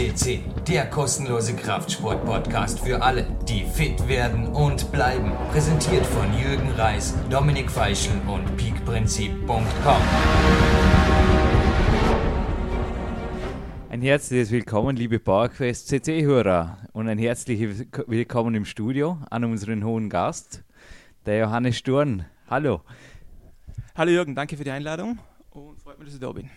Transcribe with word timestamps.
CC, 0.00 0.40
der 0.66 0.88
kostenlose 0.88 1.54
Kraftsport-Podcast 1.54 2.80
für 2.80 3.02
alle, 3.02 3.26
die 3.46 3.66
fit 3.66 4.08
werden 4.08 4.46
und 4.46 4.90
bleiben. 4.92 5.30
Präsentiert 5.52 6.06
von 6.06 6.26
Jürgen 6.38 6.70
Reis, 6.70 7.14
Dominik 7.28 7.70
Feischl 7.70 8.12
und 8.26 8.56
peakprinzip.com. 8.56 10.02
Ein 13.90 14.00
herzliches 14.00 14.50
Willkommen, 14.50 14.96
liebe 14.96 15.18
PowerQuest 15.18 15.88
CC-Hörer 15.88 16.78
und 16.94 17.06
ein 17.06 17.18
herzliches 17.18 17.84
Willkommen 18.06 18.54
im 18.54 18.64
Studio 18.64 19.18
an 19.28 19.44
unseren 19.44 19.84
hohen 19.84 20.08
Gast, 20.08 20.64
der 21.26 21.40
Johannes 21.40 21.76
Sturm. 21.76 22.24
Hallo. 22.48 22.80
Hallo 23.94 24.10
Jürgen, 24.12 24.34
danke 24.34 24.56
für 24.56 24.64
die 24.64 24.70
Einladung 24.70 25.18
und 25.50 25.78
freut 25.82 25.98
mich, 25.98 26.06
dass 26.06 26.14
ich 26.14 26.20
da 26.20 26.32
bin. 26.32 26.48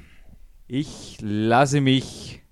Ich 0.70 1.18
lasse 1.20 1.82
mich 1.82 2.43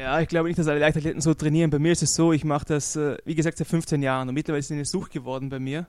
Ja, 0.00 0.20
ich 0.20 0.28
glaube 0.28 0.48
nicht, 0.48 0.58
dass 0.58 0.66
alle 0.66 0.80
Leichtathleten 0.80 1.20
so 1.20 1.34
trainieren. 1.34 1.70
Bei 1.70 1.78
mir 1.78 1.92
ist 1.92 2.02
es 2.02 2.14
so, 2.14 2.32
ich 2.32 2.44
mache 2.44 2.64
das, 2.66 2.96
äh, 2.96 3.18
wie 3.24 3.34
gesagt, 3.34 3.58
seit 3.58 3.68
15 3.68 4.02
Jahren 4.02 4.28
und 4.28 4.34
mittlerweile 4.34 4.60
ist 4.60 4.66
es 4.66 4.72
eine 4.72 4.84
Sucht 4.84 5.12
geworden 5.12 5.48
bei 5.48 5.60
mir. 5.60 5.86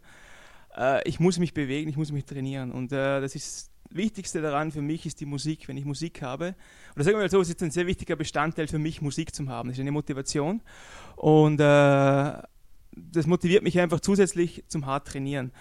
Äh, 0.78 1.08
ich 1.08 1.20
muss 1.20 1.40
mich 1.40 1.54
bewegen, 1.54 1.90
ich 1.90 1.98
muss 1.98 2.12
mich 2.12 2.26
trainieren 2.26 2.72
und 2.72 2.92
äh, 2.92 3.22
das 3.22 3.36
ist 3.36 3.71
Wichtigste 3.94 4.42
daran 4.42 4.72
für 4.72 4.82
mich 4.82 5.06
ist 5.06 5.20
die 5.20 5.26
Musik, 5.26 5.68
wenn 5.68 5.78
ich 5.78 5.86
Musik 5.86 6.22
habe. 6.22 6.56
Oder 6.96 7.04
sagen 7.04 7.18
wir 7.18 7.24
mal 7.24 7.30
so, 7.30 7.42
es 7.42 7.50
ist 7.50 7.62
ein 7.64 7.72
sehr 7.72 7.88
wichtiger 7.88 8.16
Bestandteil 8.16 8.68
für 8.68 8.80
mich, 8.80 9.02
Musik 9.02 9.34
zu 9.34 9.48
haben. 9.48 9.70
Das 9.70 9.78
ist 9.78 9.82
eine 9.82 9.92
Motivation. 9.92 10.62
Und 11.16 11.60
äh, 11.60 12.34
das 12.96 13.28
motiviert 13.28 13.64
mich 13.64 13.80
einfach 13.80 14.00
zusätzlich 14.00 14.64
zum 14.68 14.86
hart 14.86 15.08
trainieren. 15.08 15.52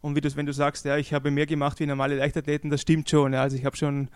Und 0.00 0.16
wie 0.16 0.20
du, 0.20 0.34
wenn 0.36 0.46
du 0.46 0.52
sagst, 0.52 0.84
ja, 0.84 0.96
ich 0.96 1.12
habe 1.12 1.30
mehr 1.30 1.46
gemacht 1.46 1.78
wie 1.80 1.86
normale 1.86 2.16
Leichtathleten, 2.16 2.70
das 2.70 2.80
stimmt 2.80 3.10
schon. 3.10 3.32
Ja. 3.32 3.42
Also 3.42 3.56
ich 3.56 3.64
habe 3.64 3.76
schon 3.76 4.08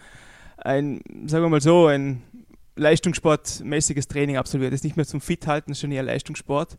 ein, 0.56 1.00
sagen 1.26 1.44
wir 1.44 1.48
mal 1.50 1.60
so, 1.60 1.86
ein 1.86 2.22
leistungssportmäßiges 2.76 4.08
Training 4.08 4.36
absolviert. 4.36 4.72
Das 4.72 4.78
ist 4.78 4.84
nicht 4.84 4.96
mehr 4.96 5.06
zum 5.06 5.20
Fit 5.20 5.46
halten, 5.46 5.70
das 5.70 5.78
ist 5.78 5.82
schon 5.82 5.92
eher 5.92 6.02
Leistungssport. 6.02 6.78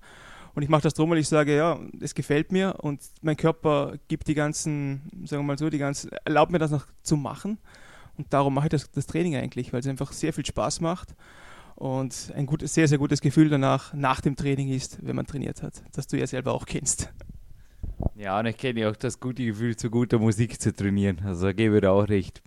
Und 0.56 0.64
ich 0.64 0.70
mache 0.70 0.84
das 0.84 0.94
drum, 0.94 1.10
weil 1.10 1.18
ich 1.18 1.28
sage, 1.28 1.56
ja, 1.56 1.80
es 2.00 2.16
gefällt 2.16 2.52
mir 2.52 2.76
und 2.80 3.02
mein 3.22 3.36
Körper 3.36 3.96
gibt 4.08 4.28
die 4.28 4.36
ganzen, 4.36 5.02
sagen 5.26 5.44
wir 5.44 5.48
mal 5.48 5.58
so, 5.58 5.70
die 5.70 5.78
ganzen, 5.78 6.12
erlaubt 6.24 6.52
mir 6.52 6.60
das 6.60 6.72
noch 6.72 6.88
zu 7.04 7.18
machen. 7.18 7.58
Und 8.18 8.32
darum 8.34 8.54
mache 8.54 8.68
ich 8.68 8.72
das, 8.72 8.90
das 8.90 9.06
Training 9.06 9.36
eigentlich, 9.36 9.74
weil 9.74 9.82
es 9.82 9.88
einfach 9.88 10.14
sehr 10.14 10.32
viel 10.32 10.46
Spaß 10.46 10.80
macht 10.80 11.14
und 11.76 12.32
ein 12.36 12.46
gut, 12.46 12.68
sehr, 12.68 12.88
sehr 12.88 12.98
gutes 12.98 13.20
Gefühl 13.20 13.50
danach, 13.50 13.94
nach 13.94 14.22
dem 14.22 14.38
Training 14.38 14.70
ist, 14.70 15.06
wenn 15.06 15.18
man 15.18 15.26
trainiert 15.26 15.62
hat, 15.62 15.84
das 15.92 16.08
du 16.08 16.18
ja 16.18 16.26
selber 16.26 16.54
auch 16.54 16.66
kennst. 16.66 17.12
Ja, 18.16 18.40
und 18.40 18.46
ich 18.46 18.58
kenne 18.58 18.90
auch 18.90 18.96
das 18.96 19.20
gute 19.20 19.46
Gefühl, 19.46 19.76
zu 19.76 19.90
guter 19.90 20.20
Musik 20.20 20.62
zu 20.62 20.74
trainieren. 20.74 21.20
Also 21.26 21.54
gebe 21.54 21.76
ich 21.76 21.82
dir 21.82 21.92
auch 21.92 22.08
recht. 22.08 22.42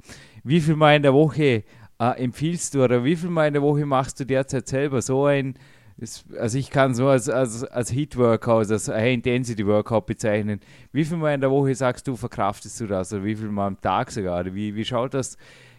Wie 0.44 0.62
viel 0.62 0.76
Mal 0.76 0.96
in 0.96 1.02
der 1.02 1.12
Woche 1.12 1.64
äh, 1.98 2.22
empfiehlst 2.22 2.74
du 2.74 2.82
oder 2.82 3.04
wie 3.04 3.16
viel 3.16 3.28
Mal 3.28 3.48
in 3.48 3.54
der 3.54 3.62
Woche 3.62 3.84
machst 3.84 4.18
du 4.20 4.24
derzeit 4.24 4.66
selber 4.66 5.02
so 5.02 5.26
ein 5.26 5.54
ist, 5.98 6.26
also 6.38 6.58
ich 6.58 6.70
kann 6.70 6.94
so 6.94 7.08
als, 7.08 7.28
als, 7.28 7.64
als 7.64 7.90
Hit-Workout, 7.90 8.70
als 8.70 8.88
High-Intensity-Workout 8.88 10.06
bezeichnen. 10.06 10.60
Wie 10.92 11.04
viel 11.04 11.16
Mal 11.16 11.34
in 11.34 11.40
der 11.40 11.50
Woche 11.50 11.74
sagst 11.74 12.06
du, 12.06 12.14
verkraftest 12.14 12.80
du 12.80 12.86
das? 12.86 13.12
Oder 13.12 13.24
wie 13.24 13.34
viel 13.34 13.48
Mal 13.48 13.66
am 13.66 13.80
Tag 13.80 14.12
sogar? 14.12 14.44
Wie, 14.54 14.74
wie 14.76 14.84
schaut 14.84 15.14
das? 15.14 15.36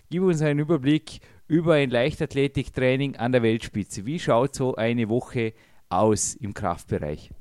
Gib 0.09 0.24
uns 0.24 0.41
einen 0.41 0.59
Überblick 0.59 1.19
über 1.47 1.75
ein 1.75 1.90
Leichtathletiktraining 1.90 3.16
an 3.16 3.31
der 3.31 3.44
Weltspitze. 3.44 4.06
Wie 4.06 4.19
schaut 4.19 4.56
so 4.56 4.75
eine 4.75 5.08
Woche 5.08 5.53
aus 5.88 6.35
im 6.35 6.53
Kraftbereich? 6.53 7.31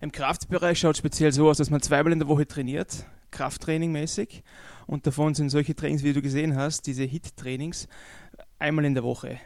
Im 0.00 0.12
Kraftbereich 0.12 0.78
schaut 0.78 0.92
es 0.92 0.98
speziell 0.98 1.32
so 1.32 1.48
aus, 1.48 1.58
dass 1.58 1.70
man 1.70 1.82
zweimal 1.82 2.12
in 2.12 2.20
der 2.20 2.28
Woche 2.28 2.46
trainiert, 2.46 3.04
Krafttraining 3.30 3.90
mäßig. 3.90 4.44
Und 4.86 5.06
davon 5.06 5.34
sind 5.34 5.50
solche 5.50 5.74
Trainings, 5.74 6.04
wie 6.04 6.12
du 6.12 6.22
gesehen 6.22 6.56
hast, 6.56 6.86
diese 6.86 7.04
Hit-Trainings, 7.04 7.88
einmal 8.58 8.84
in 8.84 8.94
der 8.94 9.02
Woche 9.02 9.40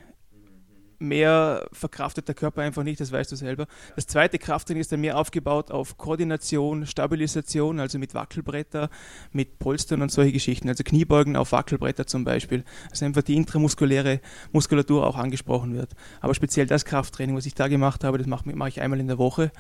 mehr 0.99 1.69
verkraftet 1.73 2.29
der 2.29 2.35
Körper 2.35 2.63
einfach 2.63 2.83
nicht, 2.83 3.01
das 3.01 3.13
weißt 3.13 3.31
du 3.31 3.37
selber. 3.37 3.67
Das 3.95 4.07
zweite 4.07 4.39
Krafttraining 4.39 4.81
ist 4.81 4.91
dann 4.91 5.01
mehr 5.01 5.17
aufgebaut 5.17 5.71
auf 5.71 5.97
Koordination, 5.97 6.87
Stabilisation, 6.87 7.81
also 7.81 7.99
mit 7.99 8.15
Wackelbretter, 8.15 8.91
mit 9.33 9.59
Polstern 9.59 10.03
und 10.03 10.11
solche 10.11 10.33
Geschichten, 10.33 10.69
also 10.69 10.85
Kniebeugen 10.85 11.37
auf 11.37 11.53
Wackelbretter 11.53 12.07
zum 12.07 12.25
Beispiel, 12.25 12.65
dass 12.91 13.03
einfach 13.03 13.23
die 13.23 13.37
intramuskuläre 13.37 14.21
Muskulatur 14.53 15.07
auch 15.07 15.17
angesprochen 15.17 15.75
wird. 15.75 15.91
Aber 16.21 16.35
speziell 16.35 16.67
das 16.67 16.85
Krafttraining, 16.85 17.37
was 17.37 17.47
ich 17.47 17.55
da 17.55 17.69
gemacht 17.69 18.05
habe, 18.05 18.19
das 18.19 18.27
mache 18.27 18.51
mach 18.55 18.69
ich 18.69 18.81
einmal 18.81 19.01
in 19.01 19.09
der 19.09 19.19
Woche. 19.19 19.53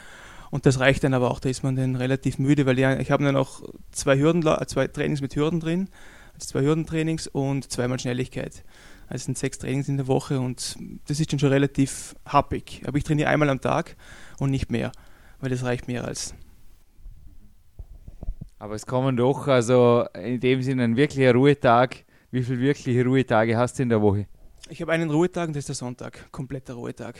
Und 0.50 0.66
das 0.66 0.80
reicht 0.80 1.04
dann 1.04 1.14
aber 1.14 1.30
auch, 1.30 1.40
da 1.40 1.48
ist 1.48 1.62
man 1.62 1.76
dann 1.76 1.94
relativ 1.94 2.38
müde, 2.38 2.64
weil 2.66 2.78
ich, 2.78 3.10
habe 3.10 3.24
dann 3.24 3.36
auch 3.36 3.62
zwei, 3.92 4.18
Hürden, 4.18 4.42
zwei 4.66 4.88
Trainings 4.88 5.20
mit 5.20 5.36
Hürden 5.36 5.60
drin, 5.60 5.88
also 6.34 6.46
zwei 6.46 6.62
Hürdentrainings 6.62 7.26
und 7.26 7.70
zweimal 7.70 7.98
Schnelligkeit. 7.98 8.64
Also 9.08 9.16
es 9.16 9.24
sind 9.24 9.38
sechs 9.38 9.58
Trainings 9.58 9.88
in 9.88 9.96
der 9.96 10.06
Woche 10.06 10.38
und 10.38 10.76
das 11.06 11.18
ist 11.18 11.32
dann 11.32 11.38
schon 11.38 11.48
relativ 11.48 12.14
happig. 12.26 12.82
Aber 12.86 12.98
ich 12.98 13.04
trainiere 13.04 13.30
einmal 13.30 13.48
am 13.48 13.60
Tag 13.60 13.96
und 14.38 14.50
nicht 14.50 14.70
mehr, 14.70 14.92
weil 15.40 15.48
das 15.48 15.64
reicht 15.64 15.88
mehr 15.88 16.04
als. 16.04 16.34
Aber 18.58 18.74
es 18.74 18.86
kommen 18.86 19.16
doch, 19.16 19.48
also 19.48 20.04
in 20.14 20.40
dem 20.40 20.62
Sinne 20.62 20.84
ein 20.84 20.96
wirklicher 20.96 21.32
Ruhetag. 21.32 22.04
Wie 22.30 22.42
viele 22.42 22.60
wirkliche 22.60 23.02
Ruhetage 23.02 23.56
hast 23.56 23.78
du 23.78 23.84
in 23.84 23.88
der 23.88 24.02
Woche? 24.02 24.26
Ich 24.68 24.82
habe 24.82 24.92
einen 24.92 25.10
Ruhetag 25.10 25.48
und 25.48 25.56
das 25.56 25.62
ist 25.62 25.68
der 25.68 25.76
Sonntag, 25.76 26.30
kompletter 26.30 26.74
Ruhetag. 26.74 27.14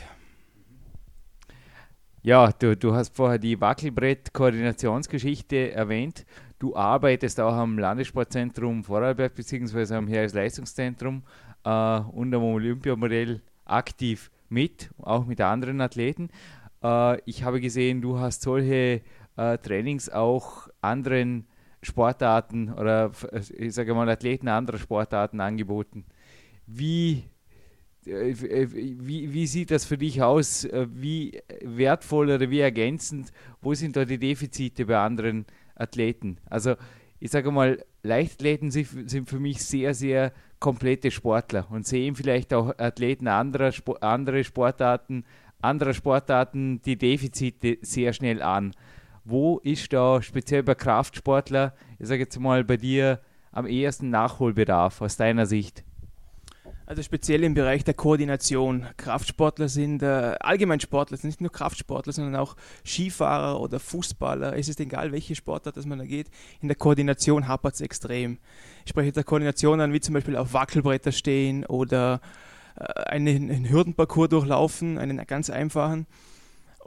Ja, 2.21 2.51
du, 2.51 2.75
du 2.75 2.93
hast 2.93 3.15
vorher 3.15 3.39
die 3.39 3.59
Wackelbrett-Koordinationsgeschichte 3.59 5.71
erwähnt. 5.71 6.25
Du 6.59 6.75
arbeitest 6.75 7.39
auch 7.39 7.53
am 7.53 7.79
Landessportzentrum 7.79 8.83
Vorarlberg 8.83 9.33
bzw. 9.33 9.95
am 9.95 10.07
Heeresleistungszentrum 10.07 11.23
äh, 11.63 11.99
und 11.99 12.33
am 12.33 12.43
Olympiamodell 12.43 13.41
aktiv 13.65 14.31
mit, 14.49 14.89
auch 15.01 15.25
mit 15.25 15.41
anderen 15.41 15.81
Athleten. 15.81 16.29
Äh, 16.83 17.21
ich 17.25 17.43
habe 17.43 17.61
gesehen, 17.61 18.01
du 18.01 18.19
hast 18.19 18.41
solche 18.41 19.01
äh, 19.37 19.57
Trainings 19.57 20.09
auch 20.09 20.67
anderen 20.81 21.45
Sportarten 21.81 22.73
oder 22.73 23.11
ich 23.57 23.73
sage 23.73 23.93
mal 23.93 24.09
Athleten 24.09 24.49
anderer 24.49 24.77
Sportarten 24.77 25.39
angeboten. 25.39 26.05
Wie, 26.67 27.23
äh, 28.05 28.35
wie, 28.35 29.33
wie 29.33 29.47
sieht 29.47 29.71
das 29.71 29.85
für 29.85 29.97
dich 29.97 30.21
aus? 30.21 30.65
Äh, 30.65 30.87
wie 30.91 31.41
wertvoll 31.61 32.31
oder 32.31 32.49
wie 32.49 32.59
ergänzend? 32.59 33.31
Wo 33.61 33.73
sind 33.73 33.95
da 33.95 34.05
die 34.05 34.19
Defizite 34.19 34.85
bei 34.85 34.97
anderen 34.97 35.45
Athleten? 35.75 36.37
Also 36.49 36.75
ich 37.21 37.31
sage 37.31 37.51
mal, 37.51 37.83
Leichtathleten 38.03 38.71
sind 38.71 39.29
für 39.29 39.39
mich 39.39 39.63
sehr, 39.63 39.93
sehr 39.93 40.31
komplette 40.59 41.11
Sportler 41.11 41.67
und 41.69 41.87
sehen 41.87 42.15
vielleicht 42.15 42.53
auch 42.53 42.77
Athleten 42.77 43.27
anderer 43.27 43.71
andere 44.01 44.43
Sportarten, 44.43 45.23
anderer 45.61 45.93
Sportarten 45.93 46.81
die 46.81 46.97
Defizite 46.97 47.77
sehr 47.81 48.13
schnell 48.13 48.41
an. 48.41 48.73
Wo 49.25 49.59
ist 49.59 49.91
da 49.93 50.21
speziell 50.21 50.63
bei 50.63 50.75
Kraftsportler, 50.75 51.73
ich 51.99 52.07
sage 52.07 52.21
jetzt 52.21 52.39
mal 52.39 52.63
bei 52.63 52.77
dir, 52.77 53.19
am 53.51 53.67
ehesten 53.67 54.09
Nachholbedarf 54.09 55.01
aus 55.01 55.17
deiner 55.17 55.45
Sicht? 55.45 55.83
Also 56.89 57.03
speziell 57.03 57.43
im 57.43 57.53
Bereich 57.53 57.83
der 57.83 57.93
Koordination. 57.93 58.87
Kraftsportler 58.97 59.69
sind 59.69 60.01
äh, 60.01 60.33
Allgemeinsportler, 60.39 61.17
sind 61.17 61.27
nicht 61.27 61.39
nur 61.39 61.51
Kraftsportler, 61.51 62.13
sondern 62.13 62.35
auch 62.37 62.55
Skifahrer 62.83 63.61
oder 63.61 63.79
Fußballer. 63.79 64.57
Es 64.57 64.69
ist 64.69 64.79
egal, 64.79 65.11
welche 65.11 65.35
Sportart 65.35 65.77
dass 65.77 65.85
man 65.85 65.99
da 65.99 66.05
geht. 66.05 66.31
In 66.61 66.67
der 66.67 66.75
Koordination 66.75 67.47
hapert 67.47 67.75
es 67.75 67.81
extrem. 67.81 68.39
Ich 68.85 68.89
spreche 68.89 69.11
der 69.11 69.23
Koordination 69.23 69.81
an, 69.81 69.93
wie 69.93 69.99
zum 69.99 70.15
Beispiel 70.15 70.35
auf 70.35 70.53
Wackelbretter 70.53 71.11
stehen 71.11 71.63
oder 71.63 72.21
äh, 72.75 72.85
einen, 73.03 73.51
einen 73.51 73.69
Hürdenparcours 73.69 74.29
durchlaufen, 74.29 74.97
einen 74.97 75.23
ganz 75.27 75.51
einfachen. 75.51 76.07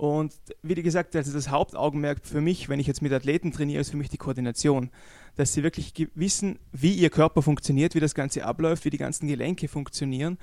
Und 0.02 0.34
wie 0.62 0.74
gesagt, 0.74 1.14
also 1.14 1.32
das 1.32 1.48
Hauptaugenmerk 1.48 2.26
für 2.26 2.40
mich, 2.40 2.68
wenn 2.68 2.80
ich 2.80 2.88
jetzt 2.88 3.02
mit 3.02 3.12
Athleten 3.12 3.52
trainiere, 3.52 3.80
ist 3.80 3.90
für 3.90 3.96
mich 3.96 4.10
die 4.10 4.16
Koordination 4.16 4.90
dass 5.36 5.52
sie 5.52 5.62
wirklich 5.62 5.94
wissen, 6.14 6.58
wie 6.72 6.94
ihr 6.94 7.10
Körper 7.10 7.42
funktioniert, 7.42 7.94
wie 7.94 8.00
das 8.00 8.14
Ganze 8.14 8.44
abläuft, 8.44 8.84
wie 8.84 8.90
die 8.90 8.98
ganzen 8.98 9.26
Gelenke 9.26 9.68
funktionieren. 9.68 10.38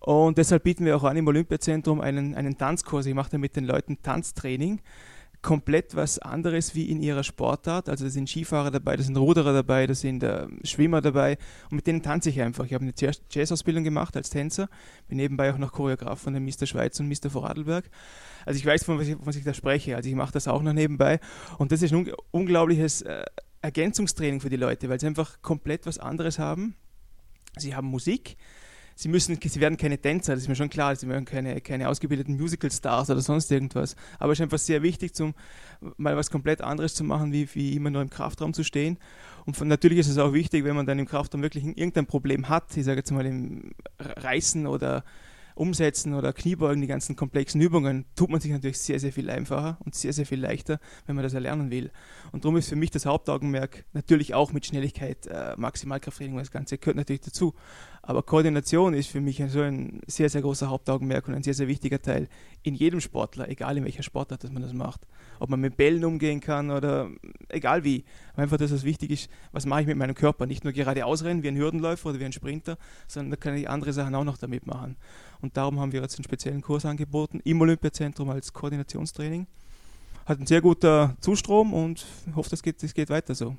Und 0.00 0.38
deshalb 0.38 0.62
bieten 0.62 0.86
wir 0.86 0.96
auch 0.96 1.04
an 1.04 1.16
im 1.16 1.26
Olympiazentrum 1.26 2.00
einen, 2.00 2.34
einen 2.34 2.56
Tanzkurs. 2.56 3.04
Ich 3.04 3.14
mache 3.14 3.30
da 3.32 3.38
mit 3.38 3.54
den 3.54 3.64
Leuten 3.64 4.00
Tanztraining. 4.02 4.80
Komplett 5.42 5.96
was 5.96 6.18
anderes 6.18 6.74
wie 6.74 6.90
in 6.90 7.00
ihrer 7.00 7.24
Sportart. 7.24 7.88
Also 7.88 8.04
da 8.04 8.10
sind 8.10 8.28
Skifahrer 8.28 8.70
dabei, 8.70 8.96
da 8.96 9.02
sind 9.02 9.16
Ruderer 9.16 9.52
dabei, 9.52 9.86
da 9.86 9.94
sind 9.94 10.22
äh, 10.22 10.46
Schwimmer 10.64 11.00
dabei. 11.00 11.38
Und 11.70 11.76
mit 11.76 11.86
denen 11.86 12.02
tanze 12.02 12.28
ich 12.28 12.40
einfach. 12.40 12.66
Ich 12.66 12.74
habe 12.74 12.84
eine 12.84 12.94
Jazz-Ausbildung 13.30 13.84
gemacht 13.84 14.16
als 14.16 14.30
Tänzer. 14.30 14.68
Bin 15.08 15.16
nebenbei 15.16 15.52
auch 15.52 15.58
noch 15.58 15.72
Choreograf 15.72 16.20
von 16.20 16.34
dem 16.34 16.44
Mr. 16.44 16.66
Schweiz 16.66 17.00
und 17.00 17.08
Mr. 17.08 17.30
Vorarlberg. 17.30 17.88
Also 18.44 18.58
ich 18.58 18.66
weiß, 18.66 18.84
von 18.84 18.98
was 18.98 19.08
ich, 19.08 19.16
von 19.16 19.26
was 19.26 19.36
ich 19.36 19.44
da 19.44 19.54
spreche. 19.54 19.96
Also 19.96 20.08
ich 20.08 20.14
mache 20.14 20.32
das 20.32 20.46
auch 20.46 20.62
noch 20.62 20.72
nebenbei. 20.72 21.20
Und 21.58 21.72
das 21.72 21.82
ist 21.82 21.92
ein 21.92 22.06
un 22.06 22.12
unglaubliches... 22.30 23.02
Äh, 23.02 23.24
Ergänzungstraining 23.62 24.40
für 24.40 24.48
die 24.48 24.56
Leute, 24.56 24.88
weil 24.88 24.98
sie 24.98 25.06
einfach 25.06 25.42
komplett 25.42 25.86
was 25.86 25.98
anderes 25.98 26.38
haben. 26.38 26.76
Sie 27.56 27.74
haben 27.74 27.88
Musik, 27.88 28.36
sie 29.00 29.08
müssen, 29.08 29.38
sie 29.42 29.60
werden 29.60 29.78
keine 29.78 29.98
Tänzer, 29.98 30.34
das 30.34 30.42
ist 30.42 30.48
mir 30.48 30.56
schon 30.56 30.68
klar, 30.68 30.94
sie 30.94 31.08
werden 31.08 31.24
keine, 31.24 31.62
keine 31.62 31.88
ausgebildeten 31.88 32.36
Musical-Stars 32.36 33.08
oder 33.08 33.22
sonst 33.22 33.50
irgendwas. 33.50 33.96
Aber 34.18 34.32
es 34.32 34.38
ist 34.38 34.42
einfach 34.42 34.58
sehr 34.58 34.82
wichtig, 34.82 35.14
zum, 35.14 35.34
mal 35.96 36.16
was 36.18 36.30
komplett 36.30 36.60
anderes 36.60 36.94
zu 36.94 37.02
machen, 37.02 37.32
wie, 37.32 37.48
wie 37.54 37.74
immer 37.74 37.88
nur 37.88 38.02
im 38.02 38.10
Kraftraum 38.10 38.52
zu 38.52 38.62
stehen. 38.62 38.98
Und 39.46 39.56
von, 39.56 39.68
natürlich 39.68 39.98
ist 39.98 40.08
es 40.08 40.18
auch 40.18 40.34
wichtig, 40.34 40.64
wenn 40.64 40.76
man 40.76 40.84
dann 40.84 40.98
im 40.98 41.06
Kraftraum 41.06 41.40
wirklich 41.40 41.64
irgendein 41.64 42.04
Problem 42.04 42.50
hat, 42.50 42.76
ich 42.76 42.84
sage 42.84 42.98
jetzt 42.98 43.10
mal 43.10 43.24
im 43.24 43.72
Reißen 43.98 44.66
oder 44.66 45.02
Umsetzen 45.60 46.14
oder 46.14 46.32
Kniebeugen, 46.32 46.80
die 46.80 46.86
ganzen 46.86 47.16
komplexen 47.16 47.60
Übungen, 47.60 48.06
tut 48.16 48.30
man 48.30 48.40
sich 48.40 48.50
natürlich 48.50 48.78
sehr, 48.78 48.98
sehr 48.98 49.12
viel 49.12 49.28
einfacher 49.28 49.76
und 49.84 49.94
sehr, 49.94 50.14
sehr 50.14 50.24
viel 50.24 50.40
leichter, 50.40 50.80
wenn 51.06 51.16
man 51.16 51.22
das 51.22 51.34
erlernen 51.34 51.70
will. 51.70 51.90
Und 52.32 52.44
darum 52.44 52.56
ist 52.56 52.70
für 52.70 52.76
mich 52.76 52.90
das 52.90 53.04
Hauptaugenmerk 53.04 53.84
natürlich 53.92 54.32
auch 54.32 54.52
mit 54.52 54.64
Schnelligkeit, 54.64 55.26
äh, 55.26 55.54
Maximalkrafttraining, 55.58 56.38
das 56.38 56.50
Ganze 56.50 56.78
gehört 56.78 56.96
natürlich 56.96 57.20
dazu. 57.20 57.54
Aber 58.00 58.22
Koordination 58.22 58.94
ist 58.94 59.08
für 59.08 59.20
mich 59.20 59.42
so 59.48 59.60
ein 59.60 60.00
sehr, 60.06 60.30
sehr 60.30 60.40
großer 60.40 60.70
Hauptaugenmerk 60.70 61.28
und 61.28 61.34
ein 61.34 61.42
sehr, 61.42 61.54
sehr 61.54 61.68
wichtiger 61.68 62.00
Teil 62.00 62.28
in 62.62 62.74
jedem 62.74 63.00
Sportler, 63.00 63.48
egal 63.50 63.76
in 63.76 63.84
welcher 63.84 64.02
Sportart, 64.02 64.42
dass 64.42 64.50
man 64.50 64.62
das 64.62 64.72
macht. 64.72 65.06
Ob 65.40 65.50
man 65.50 65.60
mit 65.60 65.76
Bällen 65.76 66.04
umgehen 66.04 66.40
kann 66.40 66.70
oder 66.70 67.10
egal 67.48 67.82
wie. 67.82 68.04
Einfach, 68.36 68.58
dass 68.58 68.70
es 68.70 68.84
wichtig 68.84 69.10
ist, 69.10 69.30
was 69.50 69.66
mache 69.66 69.80
ich 69.80 69.86
mit 69.86 69.96
meinem 69.96 70.14
Körper. 70.14 70.46
Nicht 70.46 70.62
nur 70.62 70.72
gerade 70.72 71.04
ausrennen 71.04 71.42
wie 71.42 71.48
ein 71.48 71.56
Hürdenläufer 71.56 72.10
oder 72.10 72.20
wie 72.20 72.24
ein 72.24 72.32
Sprinter, 72.32 72.78
sondern 73.08 73.30
da 73.32 73.36
kann 73.36 73.56
ich 73.56 73.68
andere 73.68 73.92
Sachen 73.92 74.14
auch 74.14 74.24
noch 74.24 74.38
damit 74.38 74.66
machen. 74.66 74.96
Und 75.40 75.56
darum 75.56 75.80
haben 75.80 75.92
wir 75.92 76.02
jetzt 76.02 76.16
einen 76.18 76.24
speziellen 76.24 76.60
Kurs 76.60 76.84
angeboten 76.84 77.40
im 77.42 77.60
Olympiazentrum 77.60 78.30
als 78.30 78.52
Koordinationstraining. 78.52 79.46
Hat 80.26 80.36
einen 80.36 80.46
sehr 80.46 80.60
guter 80.60 81.16
Zustrom 81.20 81.72
und 81.72 82.06
hoffe, 82.36 82.50
das 82.50 82.62
geht, 82.62 82.82
das 82.82 82.94
geht 82.94 83.10
weiter 83.10 83.34
so. 83.34 83.56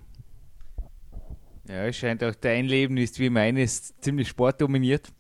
Ja, 1.68 1.86
es 1.86 1.98
scheint 1.98 2.24
auch 2.24 2.36
dein 2.36 2.66
Leben 2.66 2.98
ist 2.98 3.20
wie 3.20 3.30
meines 3.30 3.94
ziemlich 4.00 4.28
sportdominiert. 4.28 5.12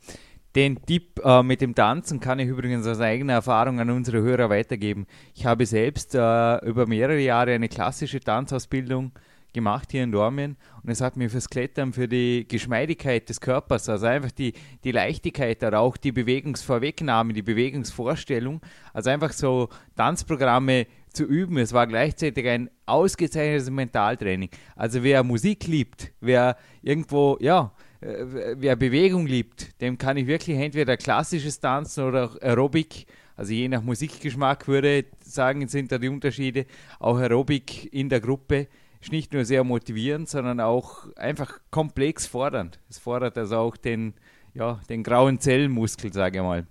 Den 0.55 0.85
Tipp 0.85 1.21
äh, 1.23 1.43
mit 1.43 1.61
dem 1.61 1.75
Tanzen 1.75 2.19
kann 2.19 2.39
ich 2.39 2.49
übrigens 2.49 2.85
aus 2.85 2.99
eigener 2.99 3.33
Erfahrung 3.33 3.79
an 3.79 3.89
unsere 3.89 4.21
Hörer 4.21 4.49
weitergeben. 4.49 5.07
Ich 5.33 5.45
habe 5.45 5.65
selbst 5.65 6.13
äh, 6.13 6.57
über 6.65 6.87
mehrere 6.87 7.19
Jahre 7.19 7.53
eine 7.53 7.69
klassische 7.69 8.19
Tanzausbildung 8.19 9.13
gemacht 9.53 9.91
hier 9.91 10.03
in 10.03 10.11
Dormien 10.11 10.57
und 10.83 10.89
es 10.89 11.01
hat 11.01 11.15
mir 11.15 11.29
fürs 11.29 11.49
Klettern, 11.49 11.93
für 11.93 12.07
die 12.07 12.45
Geschmeidigkeit 12.47 13.27
des 13.29 13.39
Körpers, 13.39 13.87
also 13.89 14.05
einfach 14.05 14.31
die, 14.31 14.53
die 14.83 14.91
Leichtigkeit, 14.91 15.63
aber 15.63 15.79
auch 15.79 15.97
die 15.97 16.11
Bewegungsvorwegnahme, 16.11 17.33
die 17.33 17.41
Bewegungsvorstellung, 17.41 18.61
also 18.93 19.09
einfach 19.09 19.33
so 19.33 19.69
Tanzprogramme 19.95 20.87
zu 21.13 21.25
üben. 21.25 21.57
Es 21.57 21.73
war 21.73 21.87
gleichzeitig 21.87 22.47
ein 22.47 22.69
ausgezeichnetes 22.85 23.69
Mentaltraining. 23.69 24.49
Also 24.75 25.03
wer 25.03 25.23
Musik 25.23 25.67
liebt, 25.67 26.11
wer 26.21 26.57
irgendwo, 26.81 27.37
ja, 27.41 27.73
wer 28.01 28.75
Bewegung 28.75 29.27
liebt, 29.27 29.79
dem 29.79 29.97
kann 29.97 30.17
ich 30.17 30.27
wirklich 30.27 30.57
entweder 30.57 30.97
klassisches 30.97 31.59
Tanzen 31.59 32.03
oder 32.03 32.31
Aerobic, 32.41 33.05
also 33.35 33.53
je 33.53 33.67
nach 33.67 33.83
Musikgeschmack 33.83 34.67
würde 34.67 34.99
ich 34.99 35.05
sagen, 35.23 35.67
sind 35.67 35.91
da 35.91 35.99
die 35.99 36.09
Unterschiede, 36.09 36.65
auch 36.99 37.17
Aerobic 37.17 37.93
in 37.93 38.09
der 38.09 38.19
Gruppe 38.19 38.67
ist 39.01 39.11
nicht 39.11 39.33
nur 39.33 39.43
sehr 39.45 39.63
motivierend, 39.63 40.29
sondern 40.29 40.59
auch 40.59 41.07
einfach 41.15 41.59
komplex 41.71 42.27
fordernd. 42.27 42.79
Es 42.89 42.99
fordert 42.99 43.35
also 43.37 43.57
auch 43.57 43.77
den, 43.77 44.13
ja, 44.53 44.79
den 44.89 45.03
grauen 45.03 45.39
Zellenmuskel, 45.39 46.13
sage 46.13 46.37
ich 46.37 46.43
mal. 46.43 46.67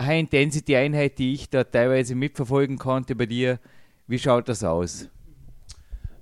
High-Intensity-Einheit, 0.00 1.18
die 1.18 1.34
ich 1.34 1.50
da 1.50 1.62
teilweise 1.62 2.14
mitverfolgen 2.14 2.78
konnte 2.78 3.14
bei 3.14 3.26
dir? 3.26 3.60
Wie 4.06 4.18
schaut 4.18 4.48
das 4.48 4.64
aus? 4.64 5.10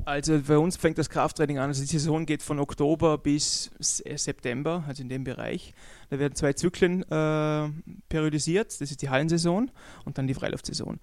Also 0.04 0.40
bei 0.40 0.58
uns 0.58 0.76
fängt 0.76 0.98
das 0.98 1.08
Krafttraining 1.08 1.58
an. 1.58 1.68
Also 1.68 1.82
die 1.82 1.86
Saison 1.86 2.26
geht 2.26 2.42
von 2.42 2.58
Oktober 2.58 3.18
bis 3.18 3.70
äh, 4.04 4.16
September, 4.18 4.82
also 4.88 5.00
in 5.00 5.08
dem 5.08 5.22
Bereich. 5.22 5.74
Da 6.10 6.18
werden 6.18 6.34
zwei 6.34 6.54
Zyklen 6.54 7.02
äh, 7.02 7.68
periodisiert. 8.08 8.80
Das 8.80 8.90
ist 8.90 9.00
die 9.00 9.10
Hallensaison 9.10 9.70
und 10.04 10.18
dann 10.18 10.26
die 10.26 10.34
Freiluftsaison. 10.34 10.98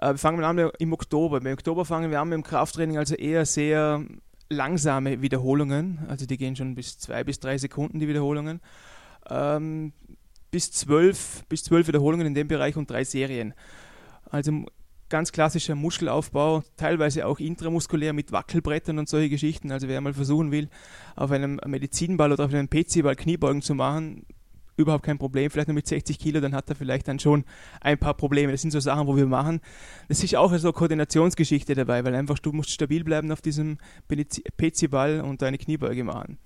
Äh, 0.00 0.12
wir 0.12 0.18
fangen 0.18 0.44
an 0.44 0.70
im 0.78 0.92
Oktober. 0.92 1.38
Im 1.38 1.46
Oktober 1.46 1.84
fangen 1.84 2.10
wir 2.10 2.20
an 2.20 2.28
mit 2.28 2.36
dem 2.36 2.42
Krafttraining, 2.42 2.98
also 2.98 3.14
eher 3.14 3.46
sehr 3.46 4.04
langsame 4.48 5.22
Wiederholungen. 5.22 6.00
Also 6.08 6.26
die 6.26 6.36
gehen 6.36 6.56
schon 6.56 6.74
bis 6.74 6.98
zwei 6.98 7.24
bis 7.24 7.40
drei 7.40 7.58
Sekunden, 7.58 7.98
die 7.98 8.08
Wiederholungen. 8.08 8.60
Ähm, 9.28 9.92
bis 10.50 10.70
zwölf, 10.70 11.44
bis 11.48 11.64
zwölf 11.64 11.88
Wiederholungen 11.88 12.26
in 12.26 12.34
dem 12.34 12.48
Bereich 12.48 12.76
und 12.76 12.90
drei 12.90 13.04
Serien. 13.04 13.54
Also 14.30 14.64
ganz 15.08 15.32
klassischer 15.32 15.74
Muskelaufbau, 15.74 16.62
teilweise 16.76 17.26
auch 17.26 17.38
intramuskulär 17.38 18.12
mit 18.12 18.32
Wackelbrettern 18.32 18.98
und 18.98 19.08
solche 19.08 19.28
Geschichten. 19.28 19.70
Also 19.70 19.88
wer 19.88 20.00
mal 20.00 20.14
versuchen 20.14 20.50
will, 20.50 20.68
auf 21.14 21.30
einem 21.30 21.60
Medizinball 21.66 22.32
oder 22.32 22.44
auf 22.44 22.52
einem 22.52 22.68
PC-Ball 22.68 23.16
Kniebeugen 23.16 23.62
zu 23.62 23.74
machen, 23.74 24.26
überhaupt 24.76 25.04
kein 25.04 25.18
Problem. 25.18 25.50
Vielleicht 25.50 25.68
nur 25.68 25.74
mit 25.74 25.86
60 25.86 26.18
Kilo, 26.18 26.40
dann 26.40 26.54
hat 26.54 26.68
er 26.68 26.76
vielleicht 26.76 27.08
dann 27.08 27.18
schon 27.18 27.44
ein 27.80 27.98
paar 27.98 28.14
Probleme. 28.14 28.52
Das 28.52 28.62
sind 28.62 28.70
so 28.70 28.80
Sachen, 28.80 29.06
wo 29.06 29.16
wir 29.16 29.26
machen. 29.26 29.60
Das 30.08 30.22
ist 30.22 30.34
auch 30.36 30.54
so 30.54 30.68
eine 30.68 30.72
Koordinationsgeschichte 30.72 31.74
dabei, 31.74 32.04
weil 32.04 32.14
einfach 32.14 32.38
du 32.38 32.52
musst 32.52 32.70
stabil 32.70 33.04
bleiben 33.04 33.32
auf 33.32 33.40
diesem 33.40 33.78
PC-Ball 34.08 35.20
und 35.20 35.42
deine 35.42 35.58
Kniebeuge 35.58 36.04
machen. 36.04 36.38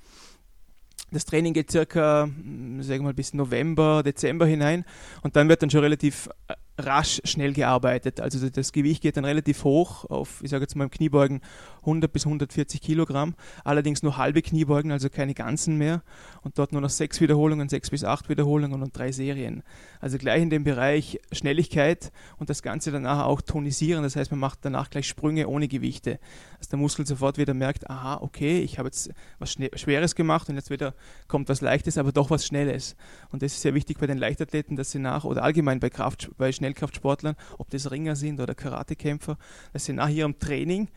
Das 1.12 1.24
Training 1.24 1.52
geht 1.52 1.70
circa, 1.70 2.24
hm, 2.24 2.82
sagen 2.82 3.00
wir 3.00 3.08
mal, 3.08 3.14
bis 3.14 3.34
November, 3.34 4.02
Dezember 4.02 4.46
hinein. 4.46 4.84
Und 5.22 5.36
dann 5.36 5.48
wird 5.48 5.62
dann 5.62 5.70
schon 5.70 5.80
relativ 5.80 6.28
äh, 6.48 6.54
rasch 6.80 7.20
schnell 7.24 7.52
gearbeitet. 7.52 8.20
Also 8.20 8.48
das 8.48 8.72
Gewicht 8.72 9.02
geht 9.02 9.16
dann 9.16 9.24
relativ 9.24 9.64
hoch 9.64 10.04
auf, 10.06 10.42
ich 10.42 10.50
sage 10.50 10.62
jetzt 10.62 10.76
mal 10.76 10.84
im 10.84 10.90
Kniebeugen 10.90 11.40
100 11.80 12.12
bis 12.12 12.26
140 12.26 12.80
Kilogramm, 12.80 13.34
allerdings 13.64 14.02
nur 14.02 14.16
halbe 14.16 14.42
Kniebeugen, 14.42 14.92
also 14.92 15.08
keine 15.08 15.34
ganzen 15.34 15.76
mehr. 15.76 16.02
Und 16.42 16.58
dort 16.58 16.72
nur 16.72 16.80
noch 16.80 16.90
sechs 16.90 17.20
Wiederholungen, 17.20 17.68
sechs 17.68 17.90
bis 17.90 18.04
acht 18.04 18.28
Wiederholungen 18.28 18.82
und 18.82 18.96
drei 18.96 19.12
Serien. 19.12 19.62
Also 20.00 20.18
gleich 20.18 20.42
in 20.42 20.50
dem 20.50 20.64
Bereich 20.64 21.20
Schnelligkeit 21.32 22.12
und 22.38 22.50
das 22.50 22.62
Ganze 22.62 22.90
danach 22.90 23.24
auch 23.24 23.40
tonisieren, 23.40 24.02
das 24.02 24.16
heißt 24.16 24.30
man 24.30 24.40
macht 24.40 24.60
danach 24.62 24.90
gleich 24.90 25.06
Sprünge 25.06 25.48
ohne 25.48 25.68
Gewichte, 25.68 26.18
dass 26.58 26.68
der 26.68 26.78
Muskel 26.78 27.06
sofort 27.06 27.38
wieder 27.38 27.54
merkt, 27.54 27.88
aha, 27.88 28.18
okay, 28.20 28.60
ich 28.60 28.78
habe 28.78 28.88
jetzt 28.88 29.10
was 29.38 29.52
Schweres 29.52 30.14
gemacht 30.14 30.48
und 30.48 30.56
jetzt 30.56 30.70
wieder 30.70 30.94
kommt 31.28 31.48
was 31.48 31.60
Leichtes, 31.60 31.98
aber 31.98 32.12
doch 32.12 32.30
was 32.30 32.46
Schnelles. 32.46 32.96
Und 33.30 33.42
das 33.42 33.52
ist 33.52 33.62
sehr 33.62 33.74
wichtig 33.74 33.98
bei 33.98 34.06
den 34.06 34.18
Leichtathleten, 34.18 34.76
dass 34.76 34.90
sie 34.90 34.98
nach 34.98 35.24
oder 35.24 35.42
allgemein 35.42 35.80
bei 35.80 35.90
Kraft, 35.90 36.30
bei 36.38 36.52
Schnell 36.52 36.70
Schnellkraftsportlern, 36.70 37.36
ob 37.58 37.70
das 37.70 37.90
Ringer 37.90 38.16
sind 38.16 38.40
oder 38.40 38.54
Karatekämpfer, 38.54 39.36
dass 39.72 39.84
sie 39.84 39.92
nach 39.92 40.08
ihrem 40.08 40.38
Training, 40.38 40.88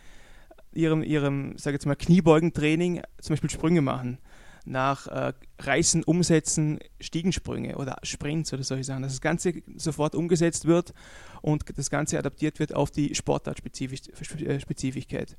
ihrem, 0.74 1.04
ihrem 1.04 1.58
sage 1.58 1.76
jetzt 1.76 1.86
mal, 1.86 1.96
Kniebeugentraining 1.96 3.02
zum 3.20 3.34
Beispiel 3.34 3.50
Sprünge 3.50 3.82
machen. 3.82 4.20
Nach 4.66 5.08
äh, 5.08 5.34
Reißen, 5.60 6.06
Umsetzen, 6.06 6.80
Stiegensprünge 7.02 7.76
oder 7.76 7.98
Sprints 8.04 8.54
oder 8.54 8.64
solche 8.64 8.86
Sachen, 8.86 9.04
dass 9.04 9.12
das 9.12 9.20
Ganze 9.20 9.56
sofort 9.76 10.16
umgesetzt 10.16 10.66
wird 10.66 10.94
und 11.42 11.66
das 11.78 11.90
Ganze 11.90 12.18
adaptiert 12.18 12.60
wird 12.60 12.74
auf 12.74 12.90
die 12.90 13.14
Sportartspezifigkeit. 13.14 15.36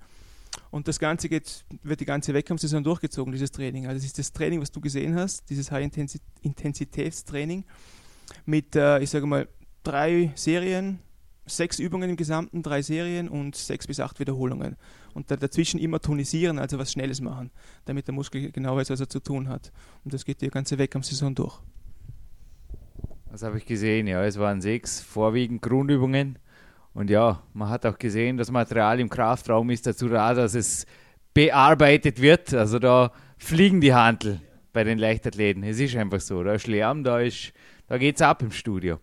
Und 0.70 0.88
das 0.88 0.98
Ganze 0.98 1.28
geht, 1.28 1.64
wird 1.82 2.00
die 2.00 2.04
ganze 2.04 2.34
Wettkampfsaison 2.34 2.82
durchgezogen, 2.84 3.32
dieses 3.32 3.50
Training. 3.50 3.86
Also 3.86 3.98
es 3.98 4.04
ist 4.04 4.18
das 4.18 4.32
Training, 4.32 4.60
was 4.60 4.70
du 4.70 4.80
gesehen 4.80 5.14
hast, 5.14 5.48
dieses 5.50 5.70
High-Intensitätstraining 5.70 7.64
mit, 8.44 8.76
äh, 8.76 9.00
ich 9.00 9.10
sage 9.10 9.26
mal, 9.26 9.48
drei 9.82 10.32
Serien, 10.34 10.98
sechs 11.46 11.78
Übungen 11.78 12.10
im 12.10 12.16
Gesamten, 12.16 12.62
drei 12.62 12.82
Serien 12.82 13.28
und 13.28 13.54
sechs 13.54 13.86
bis 13.86 14.00
acht 14.00 14.18
Wiederholungen. 14.18 14.76
Und 15.12 15.30
dazwischen 15.30 15.78
immer 15.78 16.00
tonisieren, 16.00 16.58
also 16.58 16.78
was 16.78 16.90
Schnelles 16.90 17.20
machen, 17.20 17.50
damit 17.84 18.08
der 18.08 18.14
Muskel 18.14 18.50
genau 18.50 18.76
weiß, 18.76 18.90
was 18.90 19.00
er 19.00 19.08
zu 19.08 19.20
tun 19.20 19.48
hat. 19.48 19.72
Und 20.04 20.12
das 20.12 20.24
geht 20.24 20.40
die 20.40 20.48
ganze 20.48 20.78
Wettkampfsaison 20.78 21.34
durch. 21.34 21.60
Das 23.30 23.42
habe 23.42 23.58
ich 23.58 23.66
gesehen, 23.66 24.06
ja. 24.06 24.24
Es 24.24 24.38
waren 24.38 24.60
sechs 24.60 25.00
vorwiegend 25.00 25.60
Grundübungen. 25.62 26.38
Und 26.94 27.10
ja, 27.10 27.42
man 27.52 27.68
hat 27.68 27.84
auch 27.84 27.98
gesehen, 27.98 28.36
das 28.36 28.50
Material 28.50 29.00
im 29.00 29.10
Kraftraum 29.10 29.68
ist 29.70 29.86
dazu 29.86 30.08
da, 30.08 30.32
dass 30.32 30.54
es 30.54 30.86
bearbeitet 31.34 32.22
wird. 32.22 32.54
Also 32.54 32.78
da 32.78 33.12
fliegen 33.36 33.80
die 33.80 33.92
Handel 33.92 34.40
bei 34.72 34.84
den 34.84 34.98
Leichtathleten. 34.98 35.64
Es 35.64 35.80
ist 35.80 35.96
einfach 35.96 36.20
so. 36.20 36.42
Da 36.42 36.54
ist 36.54 36.68
Lärm, 36.68 37.02
da, 37.02 37.20
da 37.88 37.98
geht 37.98 38.16
es 38.16 38.22
ab 38.22 38.42
im 38.42 38.52
Studio 38.52 39.00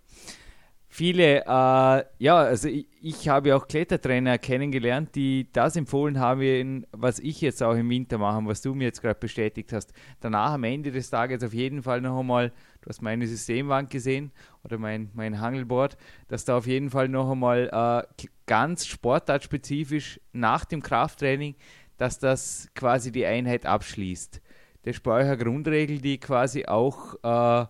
viele, 0.92 1.46
äh, 1.46 2.04
ja, 2.20 2.38
also 2.38 2.68
ich, 2.68 2.86
ich, 3.02 3.30
habe 3.30 3.56
auch 3.56 3.68
Klettertrainer 3.68 4.38
kennengelernt, 4.38 5.16
die 5.16 5.48
das 5.54 5.78
empfohlen 5.78 6.20
haben, 6.20 6.86
was 6.92 7.18
ich 7.20 7.40
jetzt 7.40 7.64
auch 7.64 7.76
im 7.76 7.90
Winter 7.90 8.18
mache, 8.18 8.46
was 8.46 8.62
du 8.62 8.76
mir 8.76 8.84
jetzt 8.84 9.02
gerade 9.02 9.18
bestätigt 9.18 9.72
hast. 9.72 9.94
Danach 10.20 10.52
am 10.52 10.66
Ende 10.66 10.92
des 10.92 11.10
Tages 11.10 11.44
auf 11.44 11.54
jeden 11.54 11.82
Fall 11.82 12.02
noch 12.02 12.20
einmal, 12.20 12.52
du 12.82 12.90
hast 12.90 13.02
meine 13.02 13.26
Systemwand 13.26 13.90
gesehen 13.90 14.32
oder 14.66 14.78
mein, 14.78 15.10
mein 15.14 15.40
Hangelboard, 15.40 15.98
dass 16.28 16.44
da 16.44 16.58
auf 16.58 16.68
jeden 16.68 16.90
Fall 16.90 17.08
noch 17.08 17.32
einmal 17.32 18.06
äh, 18.20 18.28
ganz 18.46 18.86
sportartspezifisch 18.86 20.20
nach 20.34 20.66
dem 20.66 20.84
Krafttraining, 20.84 21.56
dass 21.98 22.20
das 22.20 22.70
quasi 22.76 23.14
die 23.14 23.26
Einheit 23.26 23.66
abschließt. 23.66 24.42
Das 24.84 24.96
ist 24.98 25.04
bei 25.04 25.22
euch 25.22 25.28
eine 25.28 25.38
Grundregel, 25.38 26.00
die 26.00 26.20
quasi 26.20 26.66
auch, 26.66 27.16
äh, 27.24 27.66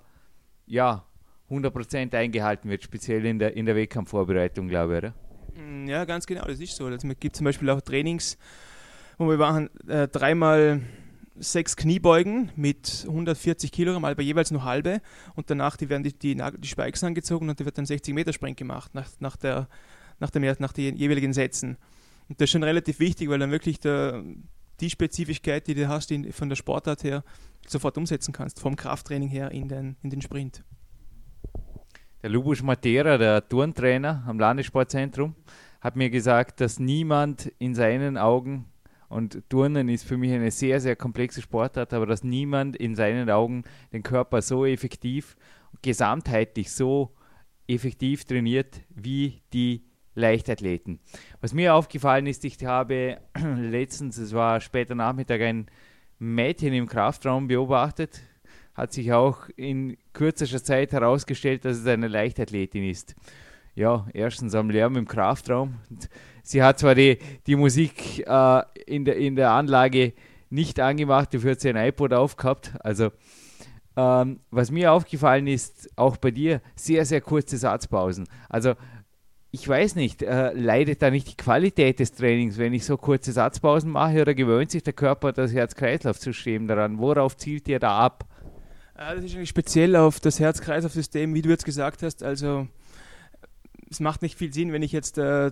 ja, 0.66 1.06
100% 1.52 2.16
eingehalten 2.16 2.70
wird, 2.70 2.84
speziell 2.84 3.26
in 3.26 3.40
der, 3.40 3.56
in 3.56 3.66
der 3.66 3.76
Wettkampfvorbereitung, 3.76 4.68
glaube 4.68 4.94
ich, 4.94 4.98
oder? 5.00 5.14
Mm, 5.56 5.88
ja, 5.88 6.06
ganz 6.06 6.26
genau, 6.26 6.46
das 6.46 6.60
ist 6.60 6.76
so. 6.76 6.86
Also, 6.86 7.08
es 7.08 7.20
gibt 7.20 7.36
zum 7.36 7.46
Beispiel 7.46 7.70
auch 7.70 7.82
Trainings, 7.82 8.38
wo 9.18 9.30
wir 9.30 9.38
machen 9.38 9.70
äh, 9.88 10.08
dreimal 10.08 10.82
sechs 11.36 11.76
Kniebeugen 11.76 12.52
mit 12.56 13.06
140 13.08 13.72
Kilogramm, 13.72 14.06
aber 14.06 14.22
jeweils 14.22 14.52
nur 14.52 14.64
halbe 14.64 15.02
und 15.36 15.50
danach 15.50 15.78
die 15.78 15.90
werden 15.90 16.04
die, 16.04 16.14
die, 16.14 16.36
die 16.36 16.68
Spikes 16.68 17.04
angezogen 17.04 17.50
und 17.50 17.60
da 17.60 17.66
wird 17.66 17.78
dann 17.78 17.86
60 17.86 18.14
Meter 18.14 18.34
Sprint 18.34 18.58
gemacht 18.58 18.94
nach, 18.94 19.10
nach, 19.20 19.38
der, 19.38 19.68
nach, 20.20 20.30
dem, 20.30 20.44
nach 20.60 20.74
den 20.74 20.96
jeweiligen 20.96 21.34
Sätzen. 21.34 21.78
Und 22.30 22.40
das 22.40 22.46
ist 22.46 22.52
schon 22.52 22.64
relativ 22.64 23.00
wichtig, 23.00 23.30
weil 23.30 23.40
dann 23.40 23.52
wirklich 23.52 23.80
der, 23.80 24.24
die 24.80 24.90
Spezifigkeit, 24.90 25.68
die 25.68 25.74
du 25.74 25.88
hast 25.88 26.10
die, 26.10 26.32
von 26.32 26.50
der 26.50 26.56
Sportart 26.56 27.04
her, 27.04 27.24
sofort 27.68 27.98
umsetzen 27.98 28.34
kannst, 28.34 28.60
vom 28.60 28.76
Krafttraining 28.76 29.30
her 29.30 29.52
in 29.52 29.68
den, 29.68 29.96
in 30.02 30.10
den 30.10 30.22
Sprint. 30.22 30.64
Der 32.24 32.30
Lubus 32.30 32.62
Matera, 32.62 33.18
der 33.18 33.48
Turntrainer 33.48 34.24
am 34.28 34.40
Landessportzentrum, 34.40 35.34
hat 35.80 35.96
mir 35.96 36.12
gesagt, 36.12 36.62
dass 36.62 36.78
niemand 36.78 37.52
in 37.58 37.74
seinen 37.74 38.16
Augen, 38.16 38.66
und 39.10 39.42
Turnen 39.50 39.90
ist 39.90 40.06
für 40.06 40.18
mich 40.18 40.32
eine 40.32 40.52
sehr, 40.52 40.80
sehr 40.80 40.96
komplexe 40.96 41.42
Sportart, 41.42 41.94
aber 41.94 42.06
dass 42.06 42.24
niemand 42.24 42.76
in 42.76 42.96
seinen 42.96 43.30
Augen 43.32 43.64
den 43.92 44.04
Körper 44.04 44.44
so 44.44 44.68
effektiv, 44.68 45.36
gesamtheitlich 45.82 46.72
so 46.72 47.12
effektiv 47.68 48.24
trainiert 48.26 48.82
wie 48.90 49.42
die 49.52 49.84
Leichtathleten. 50.14 51.00
Was 51.42 51.56
mir 51.56 51.74
aufgefallen 51.74 52.28
ist, 52.28 52.46
ich 52.46 52.64
habe 52.64 53.18
letztens, 53.58 54.20
es 54.20 54.32
war 54.32 54.62
später 54.62 54.94
Nachmittag, 54.94 55.42
ein 55.42 55.66
Mädchen 56.20 56.74
im 56.74 56.86
Kraftraum 56.86 57.48
beobachtet, 57.48 58.22
hat 58.82 58.94
sich 58.94 59.14
auch 59.14 59.48
in 59.58 59.96
kürzester 60.12 60.64
Zeit 60.64 60.92
herausgestellt, 60.92 61.66
dass 61.66 61.78
es 61.78 61.86
eine 61.86 62.08
Leichtathletin 62.08 62.84
ist. 62.84 63.14
Ja, 63.76 64.08
erstens 64.12 64.56
am 64.56 64.72
Lärm 64.72 64.96
im 64.96 65.08
Kraftraum. 65.08 65.76
Sie 66.42 66.64
hat 66.64 66.80
zwar 66.80 66.96
die, 66.96 67.20
die 67.46 67.56
Musik 67.56 68.26
äh, 68.28 68.64
in, 68.88 69.06
der, 69.06 69.18
in 69.18 69.36
der 69.36 69.52
Anlage 69.52 70.14
nicht 70.50 70.80
angemacht, 70.80 71.32
dafür 71.32 71.52
hat 71.52 71.60
sie 71.60 71.70
ein 71.70 71.76
iPod 71.76 72.12
aufgehabt. 72.12 72.74
Also, 72.80 73.12
ähm, 73.96 74.40
was 74.50 74.72
mir 74.72 74.92
aufgefallen 74.92 75.46
ist, 75.46 75.92
auch 75.96 76.18
bei 76.18 76.32
dir, 76.32 76.60
sehr, 76.76 77.06
sehr 77.06 77.22
kurze 77.22 77.58
Satzpausen. 77.58 78.28
Also, 78.50 78.74
ich 79.52 79.68
weiß 79.68 79.96
nicht, 79.96 80.24
äh, 80.24 80.54
leidet 80.54 81.04
da 81.04 81.12
nicht 81.12 81.30
die 81.30 81.38
Qualität 81.38 82.00
des 82.00 82.14
Trainings, 82.14 82.58
wenn 82.58 82.74
ich 82.74 82.84
so 82.84 82.98
kurze 82.98 83.32
Satzpausen 83.32 83.92
mache 83.92 84.22
oder 84.22 84.34
gewöhnt 84.34 84.72
sich 84.72 84.82
der 84.82 84.94
Körper 84.94 85.34
das 85.34 85.54
Herz-Kreislauf-System 85.54 86.68
daran? 86.68 86.98
Worauf 86.98 87.38
zielt 87.38 87.68
ihr 87.68 87.78
da 87.78 88.00
ab? 88.00 88.26
Ja, 89.02 89.16
das 89.16 89.26
ist 89.26 89.34
eigentlich 89.34 89.50
speziell 89.50 89.96
auf 89.96 90.20
das 90.20 90.40
Herz-Kreislauf-System, 90.40 91.34
wie 91.34 91.42
du 91.42 91.50
jetzt 91.50 91.66
gesagt 91.66 92.04
hast. 92.04 92.22
Also 92.22 92.68
es 93.90 94.00
macht 94.00 94.22
nicht 94.22 94.38
viel 94.38 94.54
Sinn, 94.54 94.74
wenn 94.74 94.84
ich 94.84 94.92
jetzt 94.92 95.18
äh, 95.18 95.50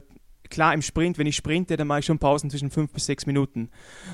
klar 0.51 0.71
im 0.71 0.83
Sprint, 0.83 1.17
wenn 1.17 1.25
ich 1.25 1.35
sprinte, 1.35 1.75
dann 1.75 1.87
mache 1.87 2.01
ich 2.01 2.05
schon 2.05 2.19
Pausen 2.19 2.51
zwischen 2.51 2.69
fünf 2.69 2.93
bis 2.93 3.07
sechs 3.07 3.25
Minuten. 3.25 3.71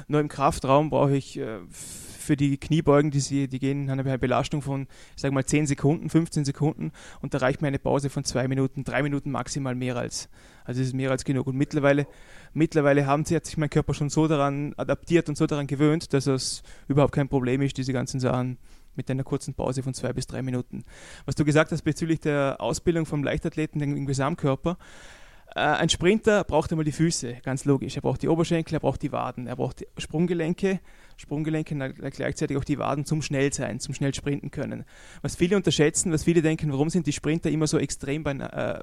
Nur 0.07 0.21
im 0.21 0.29
Kraftraum 0.29 0.89
brauche 0.89 1.17
ich 1.17 1.37
äh, 1.37 1.59
für 1.69 2.37
die 2.37 2.57
Kniebeugen, 2.57 3.11
die, 3.11 3.19
sie, 3.19 3.49
die 3.49 3.59
gehen, 3.59 3.91
haben 3.91 3.99
eine 3.99 4.17
Belastung 4.17 4.61
von, 4.61 4.87
ich 5.17 5.21
sage 5.21 5.33
mal, 5.33 5.43
10 5.43 5.67
Sekunden, 5.67 6.09
15 6.09 6.45
Sekunden 6.45 6.93
und 7.21 7.33
da 7.33 7.39
reicht 7.39 7.61
mir 7.61 7.67
eine 7.67 7.77
Pause 7.77 8.09
von 8.09 8.23
zwei 8.23 8.47
Minuten, 8.47 8.85
drei 8.85 9.03
Minuten 9.03 9.31
maximal 9.31 9.75
mehr 9.75 9.97
als. 9.97 10.29
Also 10.63 10.79
es 10.79 10.87
ist 10.87 10.93
mehr 10.93 11.11
als 11.11 11.25
genug. 11.25 11.47
Und 11.47 11.57
mittlerweile, 11.57 12.07
mittlerweile 12.53 13.05
haben 13.05 13.25
sie, 13.25 13.35
hat 13.35 13.45
sich 13.45 13.57
mein 13.57 13.69
Körper 13.69 13.93
schon 13.93 14.09
so 14.09 14.29
daran 14.29 14.73
adaptiert 14.77 15.27
und 15.27 15.37
so 15.37 15.45
daran 15.45 15.67
gewöhnt, 15.67 16.13
dass 16.13 16.25
es 16.25 16.63
überhaupt 16.87 17.13
kein 17.13 17.27
Problem 17.27 17.61
ist, 17.61 17.77
diese 17.77 17.91
ganzen 17.91 18.21
Sachen 18.21 18.59
mit 18.97 19.09
einer 19.09 19.23
kurzen 19.23 19.53
Pause 19.53 19.83
von 19.83 19.93
zwei 19.93 20.13
bis 20.13 20.27
drei 20.27 20.41
Minuten. 20.41 20.83
Was 21.25 21.35
du 21.35 21.45
gesagt 21.45 21.71
hast 21.71 21.83
bezüglich 21.83 22.19
der 22.19 22.57
Ausbildung 22.59 23.05
vom 23.05 23.23
Leichtathleten 23.23 23.81
im 23.81 24.05
Gesamtkörper, 24.05 24.77
äh, 25.55 25.59
ein 25.59 25.89
Sprinter 25.89 26.43
braucht 26.43 26.71
einmal 26.71 26.83
die 26.83 26.91
Füße, 26.91 27.37
ganz 27.43 27.65
logisch. 27.65 27.95
Er 27.95 28.01
braucht 28.01 28.21
die 28.21 28.27
Oberschenkel, 28.27 28.75
er 28.75 28.79
braucht 28.79 29.01
die 29.01 29.11
Waden, 29.11 29.47
er 29.47 29.55
braucht 29.55 29.81
die 29.81 29.87
Sprunggelenke, 29.97 30.79
Sprunggelenke 31.17 31.93
gleichzeitig 32.11 32.57
auch 32.57 32.63
die 32.63 32.77
Waden 32.77 33.05
zum 33.05 33.21
Schnellsein, 33.21 33.79
zum 33.79 33.93
schnell 33.93 34.13
sprinten 34.13 34.51
können. 34.51 34.83
Was 35.21 35.35
viele 35.35 35.55
unterschätzen, 35.55 36.11
was 36.11 36.25
viele 36.25 36.41
denken, 36.41 36.71
warum 36.71 36.89
sind 36.89 37.07
die 37.07 37.13
Sprinter 37.13 37.49
immer 37.49 37.67
so 37.67 37.77
extrem 37.77 38.23
bei, 38.23 38.33
äh, 38.33 38.81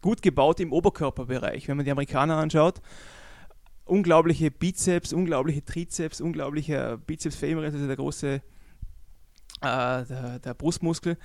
gut 0.00 0.22
gebaut 0.22 0.60
im 0.60 0.72
Oberkörperbereich? 0.72 1.68
Wenn 1.68 1.76
man 1.76 1.84
die 1.84 1.92
Amerikaner 1.92 2.38
anschaut, 2.38 2.80
unglaubliche 3.84 4.50
Bizeps, 4.50 5.12
unglaubliche 5.12 5.64
Trizeps, 5.64 6.22
unglaublicher 6.22 6.96
Bizeps 6.96 7.36
femoris, 7.36 7.74
also 7.74 7.86
der 7.86 7.96
große 7.96 8.40
äh, 9.64 10.06
der, 10.06 10.38
der 10.38 10.54
Brustmuskel. 10.54 11.16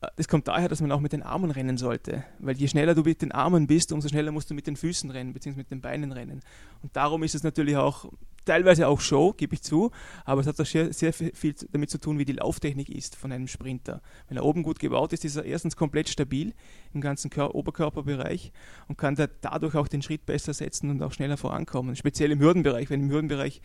Äh, 0.00 0.08
das 0.16 0.28
kommt 0.28 0.48
daher, 0.48 0.68
dass 0.68 0.80
man 0.80 0.92
auch 0.92 1.00
mit 1.00 1.12
den 1.12 1.22
Armen 1.22 1.50
rennen 1.50 1.76
sollte. 1.76 2.24
Weil 2.38 2.56
je 2.56 2.68
schneller 2.68 2.94
du 2.94 3.02
mit 3.02 3.22
den 3.22 3.32
Armen 3.32 3.66
bist, 3.66 3.92
umso 3.92 4.08
schneller 4.08 4.32
musst 4.32 4.50
du 4.50 4.54
mit 4.54 4.66
den 4.66 4.76
Füßen 4.76 5.10
rennen, 5.10 5.32
beziehungsweise 5.32 5.62
mit 5.62 5.70
den 5.70 5.80
Beinen 5.80 6.12
rennen. 6.12 6.40
Und 6.82 6.94
darum 6.96 7.22
ist 7.22 7.34
es 7.34 7.42
natürlich 7.42 7.76
auch 7.76 8.10
teilweise 8.48 8.88
auch 8.88 9.00
Show, 9.00 9.34
gebe 9.34 9.54
ich 9.54 9.62
zu, 9.62 9.90
aber 10.24 10.40
es 10.40 10.46
hat 10.46 10.58
auch 10.58 10.64
sehr, 10.64 10.92
sehr 10.92 11.12
viel 11.12 11.54
damit 11.70 11.90
zu 11.90 11.98
tun, 11.98 12.18
wie 12.18 12.24
die 12.24 12.32
Lauftechnik 12.32 12.88
ist 12.88 13.14
von 13.14 13.30
einem 13.30 13.46
Sprinter. 13.46 14.00
Wenn 14.28 14.38
er 14.38 14.44
oben 14.44 14.62
gut 14.62 14.78
gebaut 14.78 15.12
ist, 15.12 15.24
ist 15.26 15.36
er 15.36 15.44
erstens 15.44 15.76
komplett 15.76 16.08
stabil 16.08 16.54
im 16.94 17.02
ganzen 17.02 17.28
Kör 17.28 17.54
Oberkörperbereich 17.54 18.52
und 18.88 18.96
kann 18.96 19.16
da 19.16 19.26
dadurch 19.42 19.74
auch 19.74 19.86
den 19.86 20.00
Schritt 20.00 20.24
besser 20.24 20.54
setzen 20.54 20.88
und 20.88 21.02
auch 21.02 21.12
schneller 21.12 21.36
vorankommen. 21.36 21.94
Speziell 21.94 22.32
im 22.32 22.40
Hürdenbereich, 22.40 22.88
wenn 22.88 23.02
im 23.02 23.10
Hürdenbereich 23.10 23.60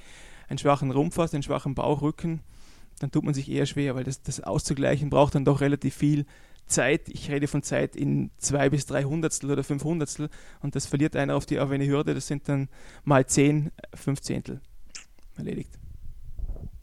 einen 0.50 0.58
schwachen 0.58 0.92
Rumpf 0.92 1.18
hast, 1.18 1.34
einen 1.34 1.44
schwachen 1.44 1.76
Bauchrücken, 1.76 2.42
dann 3.04 3.12
tut 3.12 3.26
man 3.26 3.34
sich 3.34 3.52
eher 3.52 3.66
schwer, 3.66 3.96
weil 3.96 4.06
das, 4.06 4.22
das 4.22 4.40
auszugleichen 4.40 5.10
braucht 5.10 5.36
dann 5.36 5.44
doch 5.44 5.60
relativ 5.60 5.94
viel 5.94 6.26
Zeit. 6.68 7.10
Ich 7.10 7.30
rede 7.30 7.48
von 7.48 7.62
Zeit 7.62 7.98
in 7.98 8.32
zwei 8.38 8.70
bis 8.70 8.86
drei 8.86 9.04
Hundertstel 9.04 9.52
oder 9.52 9.66
fünf 9.66 9.84
Hundertstel 9.84 10.30
und 10.62 10.74
das 10.74 10.86
verliert 10.86 11.18
einer 11.18 11.36
auf, 11.36 11.46
die, 11.46 11.60
auf 11.60 11.70
eine 11.70 11.86
Hürde, 11.86 12.14
das 12.14 12.28
sind 12.28 12.48
dann 12.48 12.70
mal 13.04 13.26
zehn, 13.26 13.72
fünf 13.94 14.22
Zehntel 14.22 14.62
erledigt. 15.36 15.78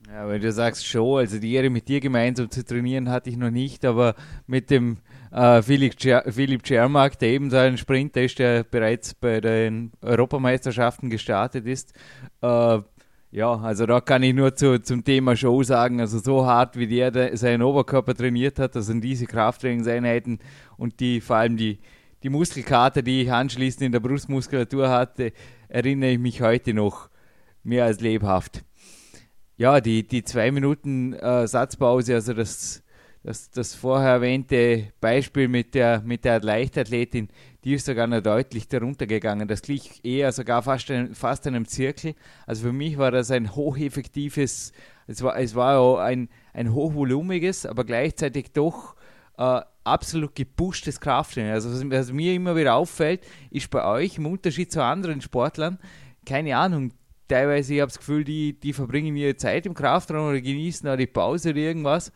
Ja, 0.09 0.29
wenn 0.29 0.43
du 0.43 0.53
sagst 0.53 0.87
Show, 0.87 1.17
also 1.17 1.39
die 1.39 1.55
Ehre 1.55 1.71
mit 1.71 1.89
dir 1.89 2.01
gemeinsam 2.01 2.51
zu 2.51 2.67
trainieren 2.67 3.09
hatte 3.09 3.31
ich 3.31 3.39
noch 3.39 3.51
nicht, 3.51 3.87
aber 3.87 4.15
mit 4.47 4.69
dem 4.69 4.99
äh, 5.33 5.63
Philipp, 5.63 5.97
Ger 5.97 6.25
Philipp 6.29 6.67
Schermark, 6.67 7.19
der 7.19 7.31
eben 7.31 7.49
so 7.49 7.57
ein 7.57 7.79
Sprinter 7.79 8.21
ist, 8.21 8.39
der 8.39 8.65
bereits 8.65 9.15
bei 9.15 9.41
den 9.41 9.93
Europameisterschaften 10.03 11.09
gestartet 11.09 11.67
ist. 11.67 11.95
Äh, 12.43 12.81
ja, 13.33 13.55
also 13.61 13.87
da 13.87 14.01
kann 14.01 14.23
ich 14.23 14.35
nur 14.35 14.55
zu, 14.57 14.83
zum 14.83 15.05
Thema 15.05 15.37
Show 15.37 15.63
sagen, 15.63 16.01
also 16.01 16.19
so 16.19 16.47
hart 16.47 16.77
wie 16.77 16.89
der, 16.89 17.37
seinen 17.37 17.63
Oberkörper 17.63 18.15
trainiert 18.15 18.59
hat, 18.59 18.75
das 18.75 18.87
sind 18.87 19.03
diese 19.03 19.27
Krafttrainingseinheiten 19.27 20.41
und 20.77 20.99
die 20.99 21.21
vor 21.21 21.37
allem 21.37 21.57
die, 21.57 21.79
die 22.23 22.29
Muskelkater, 22.29 23.03
die 23.03 23.23
ich 23.23 23.33
anschließend 23.33 23.83
in 23.83 23.93
der 23.93 24.01
Brustmuskulatur 24.01 24.89
hatte, 24.89 25.33
erinnere 25.69 26.11
ich 26.11 26.19
mich 26.19 26.43
heute 26.43 26.75
noch 26.75 27.09
mehr 27.63 27.85
als 27.85 28.01
lebhaft. 28.01 28.65
Ja, 29.57 29.81
die, 29.81 30.07
die 30.07 30.25
zwei 30.25 30.51
Minuten 30.51 31.13
äh, 31.13 31.47
Satzpause, 31.47 32.15
also 32.15 32.33
das, 32.33 32.83
das, 33.23 33.51
das 33.51 33.75
vorher 33.75 34.13
erwähnte 34.13 34.93
Beispiel 35.01 35.49
mit 35.49 35.75
der, 35.75 36.01
mit 36.01 36.25
der 36.25 36.41
Leichtathletin, 36.41 37.29
die 37.65 37.75
ist 37.75 37.85
sogar 37.85 38.07
noch 38.07 38.23
deutlich 38.23 38.69
darunter 38.69 39.07
gegangen. 39.07 39.47
Das 39.47 39.63
glich 39.63 40.03
eher 40.05 40.33
sogar 40.33 40.63
fast, 40.63 40.91
ein, 40.91 41.15
fast 41.15 41.47
einem 41.47 41.67
Zirkel. 41.67 42.15
Also 42.47 42.69
für 42.69 42.73
mich 42.73 42.97
war 42.97 43.11
das 43.11 43.31
ein 43.31 43.55
hocheffektives, 43.55 44.73
es 45.07 45.23
war, 45.23 45.39
es 45.39 45.55
war 45.55 46.03
ein, 46.03 46.31
ein 46.55 46.73
hochvolumiges, 46.73 47.67
aber 47.67 47.85
gleichzeitig 47.85 48.53
doch 48.53 48.97
äh, 49.37 49.61
absolut 49.85 50.35
gepushtes 50.35 50.99
Krafttraining. 50.99 51.53
Also 51.53 51.71
was, 51.71 51.91
was 51.91 52.13
mir 52.13 52.33
immer 52.35 52.57
wieder 52.57 52.75
auffällt, 52.75 53.21
ist 53.51 53.71
bei 53.71 53.85
euch 53.85 54.17
im 54.17 54.27
Unterschied 54.27 54.73
zu 54.73 54.83
anderen 54.83 55.21
Sportlern, 55.21 55.79
keine 56.25 56.57
Ahnung, 56.57 56.93
teilweise, 57.29 57.75
ich 57.75 57.81
habe 57.81 57.91
das 57.91 57.99
Gefühl, 57.99 58.25
die, 58.25 58.59
die 58.59 58.73
verbringen 58.73 59.17
ihre 59.17 59.37
Zeit 59.37 59.67
im 59.67 59.75
Kraftraum 59.75 60.29
oder 60.29 60.41
genießen 60.41 60.89
auch 60.89 60.97
die 60.97 61.07
Pause 61.07 61.51
oder 61.51 61.59
irgendwas. 61.59 62.13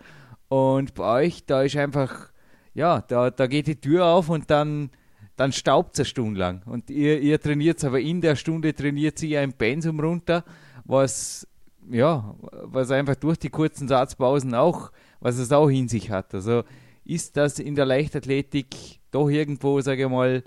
Und 0.55 0.95
bei 0.95 1.25
euch, 1.25 1.45
da 1.47 1.63
ist 1.63 1.77
einfach, 1.77 2.31
ja, 2.75 3.01
da, 3.01 3.33
da 3.33 3.49
geht 3.49 3.67
die 3.67 3.81
Tür 3.81 4.07
auf 4.07 4.29
und 4.29 4.49
dann, 4.53 4.91
dann 5.35 5.51
staubt 5.51 5.95
es 5.95 6.01
eine 6.01 6.05
Stunde 6.05 6.39
lang. 6.39 6.63
Und 6.67 6.91
ihr, 6.91 7.19
ihr 7.21 7.41
trainiert 7.41 7.83
aber 7.83 7.99
in 7.99 8.21
der 8.21 8.37
Stunde 8.37 8.73
trainiert 8.73 9.19
sie 9.19 9.37
ein 9.37 9.53
Pensum 9.53 9.99
runter, 9.99 10.45
was, 10.85 11.49
ja, 11.91 12.37
was 12.53 12.93
einfach 12.93 13.17
durch 13.17 13.37
die 13.37 13.51
kurzen 13.51 13.89
Satzpausen 13.89 14.55
auch, 14.55 14.93
was 15.19 15.39
es 15.39 15.51
auch 15.51 15.69
in 15.69 15.89
sich 15.89 16.13
hat. 16.13 16.33
Also 16.33 16.63
ist 17.05 17.37
das 17.37 17.59
in 17.59 17.75
der 17.75 17.87
Leichtathletik 17.87 19.01
doch 19.11 19.29
irgendwo, 19.29 19.81
sage 19.81 20.05
ich 20.05 20.09
mal, 20.09 20.45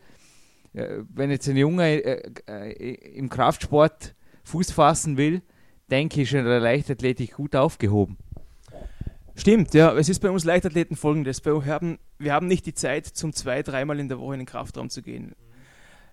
äh, 0.72 1.00
wenn 1.14 1.32
jetzt 1.32 1.50
ein 1.50 1.58
Junge 1.58 2.02
äh, 2.02 2.32
äh, 2.48 2.94
im 3.18 3.28
Kraftsport 3.28 4.16
Fuß 4.46 4.72
fassen 4.72 5.18
will, 5.18 5.42
denke 5.92 6.22
ich, 6.22 6.32
ist 6.32 6.40
in 6.40 6.46
der 6.46 6.62
Leichtathletik 6.62 7.34
gut 7.34 7.58
aufgehoben. 7.58 8.16
Stimmt, 9.38 9.75
ja. 9.75 9.94
Es 9.94 10.10
ist 10.10 10.20
bei 10.20 10.32
uns 10.32 10.46
Leichtathleten 10.46 10.98
folgendes. 10.98 11.46
Wir 11.46 11.63
haben, 11.65 12.00
wir 12.17 12.34
haben 12.34 12.48
nicht 12.48 12.65
die 12.65 12.74
Zeit, 12.74 13.06
zum 13.06 13.34
zwei, 13.34 13.62
dreimal 13.62 14.00
in 14.00 14.10
der 14.10 14.20
Woche 14.20 14.34
in 14.34 14.39
den 14.39 14.48
Kraftraum 14.48 14.89
zu 14.89 15.03
gehen. 15.03 15.36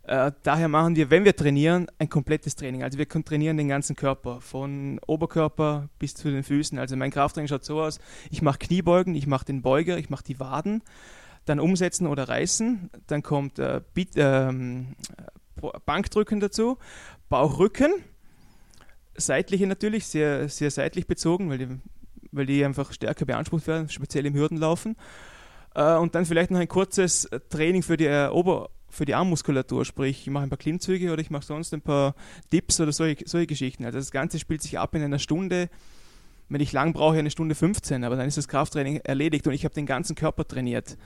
Äh, 0.03 0.33
daher 0.43 0.69
machen 0.69 0.95
wir, 0.95 1.09
wenn 1.09 1.25
wir 1.25 1.35
trainieren, 1.35 1.87
ein 1.99 2.11
komplettes 2.11 2.55
Training. 2.55 2.83
Also 2.83 2.99
wir 2.99 3.09
trainieren 3.09 3.57
den 3.57 3.69
ganzen 3.69 3.97
Körper, 3.97 4.43
von 4.43 5.01
Oberkörper 5.07 5.89
bis 5.99 6.15
zu 6.15 6.31
den 6.31 6.43
Füßen. 6.43 6.79
Also 6.79 6.97
mein 6.97 7.11
Krafttraining 7.11 7.49
schaut 7.49 7.65
so 7.65 7.81
aus, 7.81 7.99
ich 8.31 8.43
mache 8.43 8.59
Kniebeugen, 8.59 9.15
ich 9.15 9.27
mache 9.27 9.47
den 9.47 9.63
Beuger, 9.63 9.97
ich 9.97 10.11
mache 10.11 10.25
die 10.25 10.39
Waden, 10.39 10.83
dann 11.47 11.61
umsetzen 11.61 12.07
oder 12.07 12.29
reißen, 12.29 12.91
dann 13.07 13.23
kommt 13.23 13.59
äh, 13.59 13.81
äh, 13.97 14.53
Bankdrücken 15.87 16.41
dazu, 16.41 16.77
Bauchrücken, 17.31 17.91
seitliche 19.17 19.67
natürlich, 19.67 20.05
sehr, 20.07 20.51
sehr 20.51 20.71
seitlich 20.71 21.07
bezogen, 21.07 21.49
weil 21.49 21.59
die, 21.59 21.69
weil 22.35 22.47
die 22.47 22.65
einfach 22.65 22.93
stärker 22.93 23.25
beansprucht 23.25 23.67
werden, 23.67 23.89
speziell 23.89 24.27
im 24.27 24.35
Hürdenlaufen. 24.35 24.97
Äh, 25.75 25.97
und 25.97 26.15
dann 26.15 26.27
vielleicht 26.27 26.51
noch 26.51 26.61
ein 26.61 26.69
kurzes 26.69 27.29
Training 27.49 27.83
für 27.83 27.97
die 27.97 28.07
äh, 28.07 28.29
Ober- 28.29 28.71
für 28.95 29.05
die 29.05 29.15
Armmuskulatur, 29.15 29.85
sprich, 29.85 30.23
ich 30.23 30.31
mache 30.31 30.45
ein 30.45 30.51
paar 30.51 30.59
Klimmzüge 30.59 31.13
oder 31.13 31.21
ich 31.21 31.31
mache 31.31 31.45
sonst 31.45 31.75
ein 31.75 31.83
paar 31.83 32.15
Dips 32.53 32.81
oder 32.81 32.93
solche, 32.93 33.29
solche 33.29 33.49
Geschichten. 33.49 33.85
Also 33.85 33.99
das 33.99 34.11
Ganze 34.11 34.39
spielt 34.39 34.63
sich 34.63 34.79
ab 34.79 34.95
in 34.95 35.03
einer 35.03 35.19
Stunde. 35.19 35.69
Wenn 36.49 36.61
ich 36.61 36.73
lang 36.73 36.93
brauche, 36.93 37.19
eine 37.19 37.31
Stunde 37.31 37.55
15, 37.55 38.05
aber 38.05 38.17
dann 38.17 38.29
ist 38.29 38.37
das 38.37 38.49
Krafttraining 38.49 38.99
erledigt 38.99 39.47
und 39.47 39.53
ich 39.53 39.65
habe 39.65 39.75
den 39.75 39.87
ganzen 39.87 40.15
Körper 40.15 40.47
trainiert. 40.47 40.97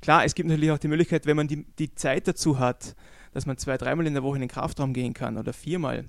Klar, 0.00 0.24
es 0.24 0.34
gibt 0.34 0.48
natürlich 0.48 0.72
auch 0.72 0.78
die 0.78 0.88
Möglichkeit, 0.88 1.26
wenn 1.26 1.36
man 1.36 1.48
die, 1.48 1.64
die 1.78 1.94
Zeit 1.94 2.26
dazu 2.26 2.58
hat, 2.58 2.96
dass 3.32 3.46
man 3.46 3.58
zwei, 3.58 3.76
dreimal 3.76 4.06
in 4.06 4.14
der 4.14 4.22
Woche 4.22 4.36
in 4.36 4.40
den 4.40 4.48
Kraftraum 4.48 4.92
gehen 4.92 5.14
kann 5.14 5.36
oder 5.36 5.52
viermal, 5.52 6.06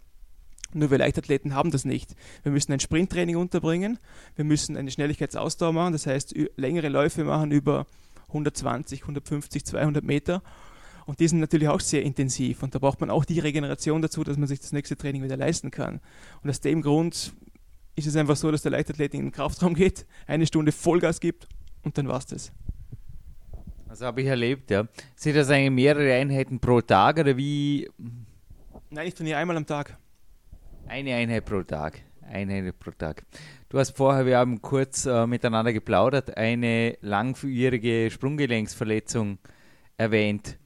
nur 0.74 0.92
wir 0.92 0.98
Leichtathleten 0.98 1.54
haben 1.54 1.72
das 1.72 1.86
nicht. 1.86 2.16
Wir 2.44 2.52
müssen 2.52 2.74
ein 2.74 2.80
Sprinttraining 2.80 3.38
unterbringen, 3.38 4.00
wir 4.36 4.46
müssen 4.46 4.78
eine 4.78 4.92
Schnelligkeitsausdauer 4.92 5.74
machen, 5.74 5.94
das 5.94 6.08
heißt 6.08 6.36
längere 6.56 6.90
Läufe 6.90 7.24
machen 7.24 7.52
über 7.52 7.86
120, 8.28 9.02
150, 9.02 9.66
200 9.66 10.04
Meter. 10.04 10.44
Und 11.06 11.22
die 11.22 11.28
sind 11.28 11.40
natürlich 11.40 11.70
auch 11.70 11.80
sehr 11.80 12.04
intensiv 12.04 12.64
und 12.64 12.76
da 12.76 12.80
braucht 12.80 13.00
man 13.00 13.10
auch 13.10 13.24
die 13.24 13.40
Regeneration 13.40 14.02
dazu, 14.02 14.26
dass 14.26 14.38
man 14.38 14.48
sich 14.48 14.60
das 14.60 14.74
nächste 14.74 14.98
Training 14.98 15.24
wieder 15.24 15.38
leisten 15.38 15.72
kann. 15.72 16.02
Und 16.44 16.50
aus 16.50 16.60
dem 16.60 16.82
Grund 16.82 17.34
ist 17.96 18.08
es 18.08 18.16
einfach 18.18 18.36
so, 18.36 18.52
dass 18.52 18.62
der 18.62 18.72
Leichtathlet 18.72 19.14
in 19.14 19.22
den 19.22 19.32
Kraftraum 19.32 19.74
geht, 19.74 20.06
eine 20.28 20.46
Stunde 20.46 20.74
Vollgas 20.74 21.22
gibt 21.22 21.48
und 21.84 21.98
dann 21.98 22.10
war 22.10 22.18
es 22.18 22.26
das. 22.26 22.52
Also 23.88 24.06
habe 24.06 24.22
ich 24.22 24.28
erlebt, 24.28 24.70
ja. 24.70 24.88
Sind 25.16 25.38
das 25.38 25.50
eigentlich 25.50 25.72
mehrere 25.72 26.14
Einheiten 26.14 26.60
pro 26.60 26.82
Tag 26.82 27.20
oder 27.20 27.38
wie? 27.38 27.90
Nein, 28.90 29.08
ich 29.08 29.14
trainiere 29.14 29.38
einmal 29.38 29.56
am 29.56 29.66
Tag. 29.66 29.98
Eine 30.90 31.16
Einheit 31.16 31.44
pro 31.44 31.64
Tag. 31.64 32.02
Eine 32.22 32.56
Einheit 32.56 32.80
pro 32.80 32.92
Tag. 32.92 33.24
Du 33.68 33.78
hast 33.78 33.98
vorher, 33.98 34.26
wir 34.26 34.38
haben 34.38 34.62
kurz 34.62 35.06
äh, 35.06 35.28
miteinander 35.28 35.74
geplaudert, 35.74 36.38
eine 36.38 36.98
langwierige 37.02 38.10
Sprunggelenksverletzung 38.10 39.38
erwähnt. 39.98 40.58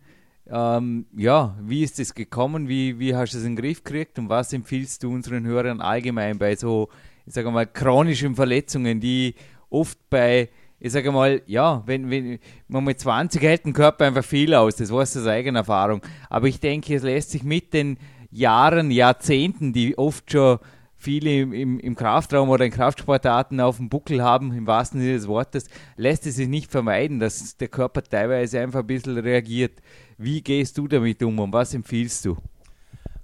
Ähm, 0.48 1.08
ja, 1.18 1.58
wie 1.62 1.84
ist 1.84 2.00
es 2.00 2.14
gekommen? 2.14 2.68
Wie, 2.68 3.00
wie 3.00 3.16
hast 3.16 3.34
du 3.34 3.40
es 3.40 3.46
in 3.46 3.56
den 3.56 3.64
Griff 3.64 3.84
gekriegt 3.84 4.20
und 4.20 4.30
was 4.30 4.54
empfiehlst 4.54 5.02
du 5.04 5.12
unseren 5.12 5.46
Hörern 5.46 5.82
allgemein 5.82 6.38
bei 6.38 6.56
so, 6.56 6.90
ich 7.26 7.34
sage 7.34 7.50
mal, 7.50 7.66
chronischen 7.66 8.36
Verletzungen, 8.36 9.00
die 9.00 9.34
oft 9.72 9.98
bei, 10.12 10.50
ich 10.80 10.92
sage 10.92 11.12
mal, 11.12 11.42
ja, 11.48 11.82
wenn, 11.88 12.12
wenn 12.12 12.40
man 12.68 12.84
mit 12.84 13.00
20 13.00 13.42
hält 13.42 13.66
den 13.66 13.74
Körper 13.74 14.06
einfach 14.06 14.26
viel 14.26 14.54
aus, 14.54 14.76
das 14.76 14.92
weiß 14.92 15.18
aus 15.18 15.26
eigener 15.26 15.60
Erfahrung. 15.60 16.02
Aber 16.30 16.48
ich 16.48 16.60
denke, 16.60 16.94
es 16.94 17.02
lässt 17.02 17.32
sich 17.32 17.44
mit 17.44 17.74
den 17.74 17.98
Jahren, 18.32 18.92
Jahrzehnten, 18.92 19.74
die 19.74 19.98
oft 19.98 20.32
schon 20.32 20.60
viele 20.96 21.42
im, 21.42 21.80
im, 21.80 21.96
Kraftraum 21.96 22.50
oder 22.50 22.66
in 22.66 22.72
Kraftsportarten 22.72 23.60
auf 23.60 23.78
dem 23.78 23.90
Buckel 23.90 24.24
haben, 24.24 24.54
im 24.54 24.68
wahrsten 24.68 25.02
Sinne 25.02 25.14
des 25.14 25.28
Wortes, 25.28 25.66
lässt 25.98 26.28
es 26.28 26.36
sich 26.36 26.48
nicht 26.48 26.72
vermeiden, 26.72 27.20
dass 27.20 27.58
der 27.58 27.68
Körper 27.68 28.04
teilweise 28.04 28.60
einfach 28.60 28.82
ein 28.82 28.88
bisschen 28.88 29.18
reagiert. 29.18 29.82
Wie 30.18 30.42
gehst 30.42 30.78
du 30.78 30.88
damit 30.88 31.22
um 31.24 31.40
und 31.40 31.52
was 31.52 31.74
empfiehlst 31.74 32.26
du? 32.26 32.38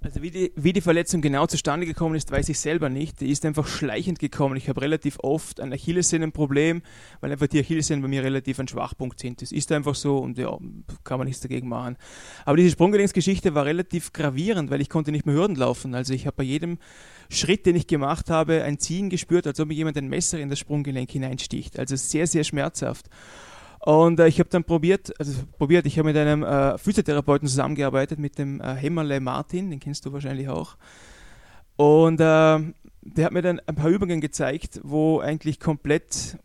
Also 0.00 0.22
wie 0.22 0.30
die, 0.30 0.52
wie 0.54 0.72
die 0.72 0.80
Verletzung 0.80 1.20
genau 1.20 1.46
zustande 1.46 1.84
gekommen 1.84 2.14
ist, 2.14 2.30
weiß 2.30 2.48
ich 2.50 2.60
selber 2.60 2.88
nicht. 2.88 3.20
Die 3.20 3.30
ist 3.30 3.44
einfach 3.44 3.66
schleichend 3.66 4.20
gekommen. 4.20 4.56
Ich 4.56 4.68
habe 4.68 4.80
relativ 4.80 5.18
oft 5.20 5.60
ein 5.60 5.72
Achillessehnenproblem, 5.72 6.82
weil 7.20 7.32
einfach 7.32 7.48
die 7.48 7.58
Achillessehnen 7.58 8.00
bei 8.02 8.08
mir 8.08 8.22
relativ 8.22 8.60
ein 8.60 8.68
Schwachpunkt 8.68 9.18
sind. 9.18 9.42
Das 9.42 9.50
ist 9.50 9.72
einfach 9.72 9.96
so 9.96 10.18
und 10.18 10.38
ja, 10.38 10.56
kann 11.02 11.18
man 11.18 11.26
nichts 11.26 11.40
dagegen 11.40 11.68
machen. 11.68 11.96
Aber 12.44 12.56
diese 12.56 12.70
Sprunggelenksgeschichte 12.70 13.54
war 13.54 13.64
relativ 13.64 14.12
gravierend, 14.12 14.70
weil 14.70 14.80
ich 14.80 14.88
konnte 14.88 15.10
nicht 15.10 15.26
mehr 15.26 15.34
Hürden 15.34 15.56
laufen. 15.56 15.96
Also 15.96 16.14
ich 16.14 16.26
habe 16.26 16.36
bei 16.36 16.44
jedem 16.44 16.78
Schritt, 17.28 17.66
den 17.66 17.74
ich 17.74 17.88
gemacht 17.88 18.30
habe, 18.30 18.62
ein 18.62 18.78
Ziehen 18.78 19.10
gespürt, 19.10 19.48
als 19.48 19.58
ob 19.58 19.66
mir 19.66 19.74
jemand 19.74 19.98
ein 19.98 20.08
Messer 20.08 20.38
in 20.38 20.48
das 20.48 20.60
Sprunggelenk 20.60 21.10
hineinsticht. 21.10 21.76
Also 21.76 21.96
sehr, 21.96 22.28
sehr 22.28 22.44
schmerzhaft. 22.44 23.06
Und 23.80 24.18
äh, 24.20 24.26
ich 24.26 24.38
habe 24.40 24.48
dann 24.48 24.64
probiert, 24.64 25.12
also 25.18 25.32
probiert, 25.56 25.86
ich 25.86 25.98
habe 25.98 26.08
mit 26.08 26.16
einem 26.16 26.42
äh, 26.42 26.78
Physiotherapeuten 26.78 27.48
zusammengearbeitet, 27.48 28.18
mit 28.18 28.38
dem 28.38 28.60
äh, 28.60 28.74
Hämmerle 28.74 29.20
Martin, 29.20 29.70
den 29.70 29.80
kennst 29.80 30.04
du 30.04 30.12
wahrscheinlich 30.12 30.48
auch. 30.48 30.76
Und 31.76 32.20
äh, 32.20 32.58
der 33.02 33.24
hat 33.24 33.32
mir 33.32 33.42
dann 33.42 33.60
ein 33.60 33.74
paar 33.74 33.88
Übungen 33.88 34.20
gezeigt, 34.20 34.80
wo 34.82 35.20
eigentlich 35.20 35.60
komplett, 35.60 36.38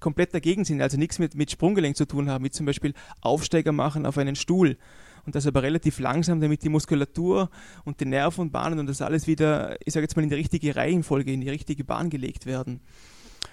komplett 0.00 0.32
dagegen 0.32 0.64
sind, 0.64 0.80
also 0.80 0.96
nichts 0.96 1.18
mit, 1.18 1.34
mit 1.34 1.50
Sprunggelenk 1.50 1.96
zu 1.96 2.06
tun 2.06 2.30
haben, 2.30 2.44
wie 2.44 2.50
zum 2.50 2.64
Beispiel 2.64 2.94
Aufsteiger 3.20 3.72
machen 3.72 4.06
auf 4.06 4.16
einen 4.16 4.36
Stuhl. 4.36 4.76
Und 5.26 5.34
das 5.34 5.46
aber 5.46 5.62
relativ 5.62 5.98
langsam, 5.98 6.40
damit 6.40 6.62
die 6.62 6.70
Muskulatur 6.70 7.50
und 7.84 8.00
die 8.00 8.06
Nerven 8.06 8.42
und 8.42 8.52
Bahnen 8.52 8.78
und 8.78 8.86
das 8.86 9.02
alles 9.02 9.26
wieder, 9.26 9.76
ich 9.84 9.92
sage 9.92 10.04
jetzt 10.04 10.16
mal, 10.16 10.22
in 10.22 10.30
die 10.30 10.36
richtige 10.36 10.74
Reihenfolge, 10.74 11.32
in 11.32 11.42
die 11.42 11.50
richtige 11.50 11.84
Bahn 11.84 12.08
gelegt 12.08 12.46
werden. 12.46 12.80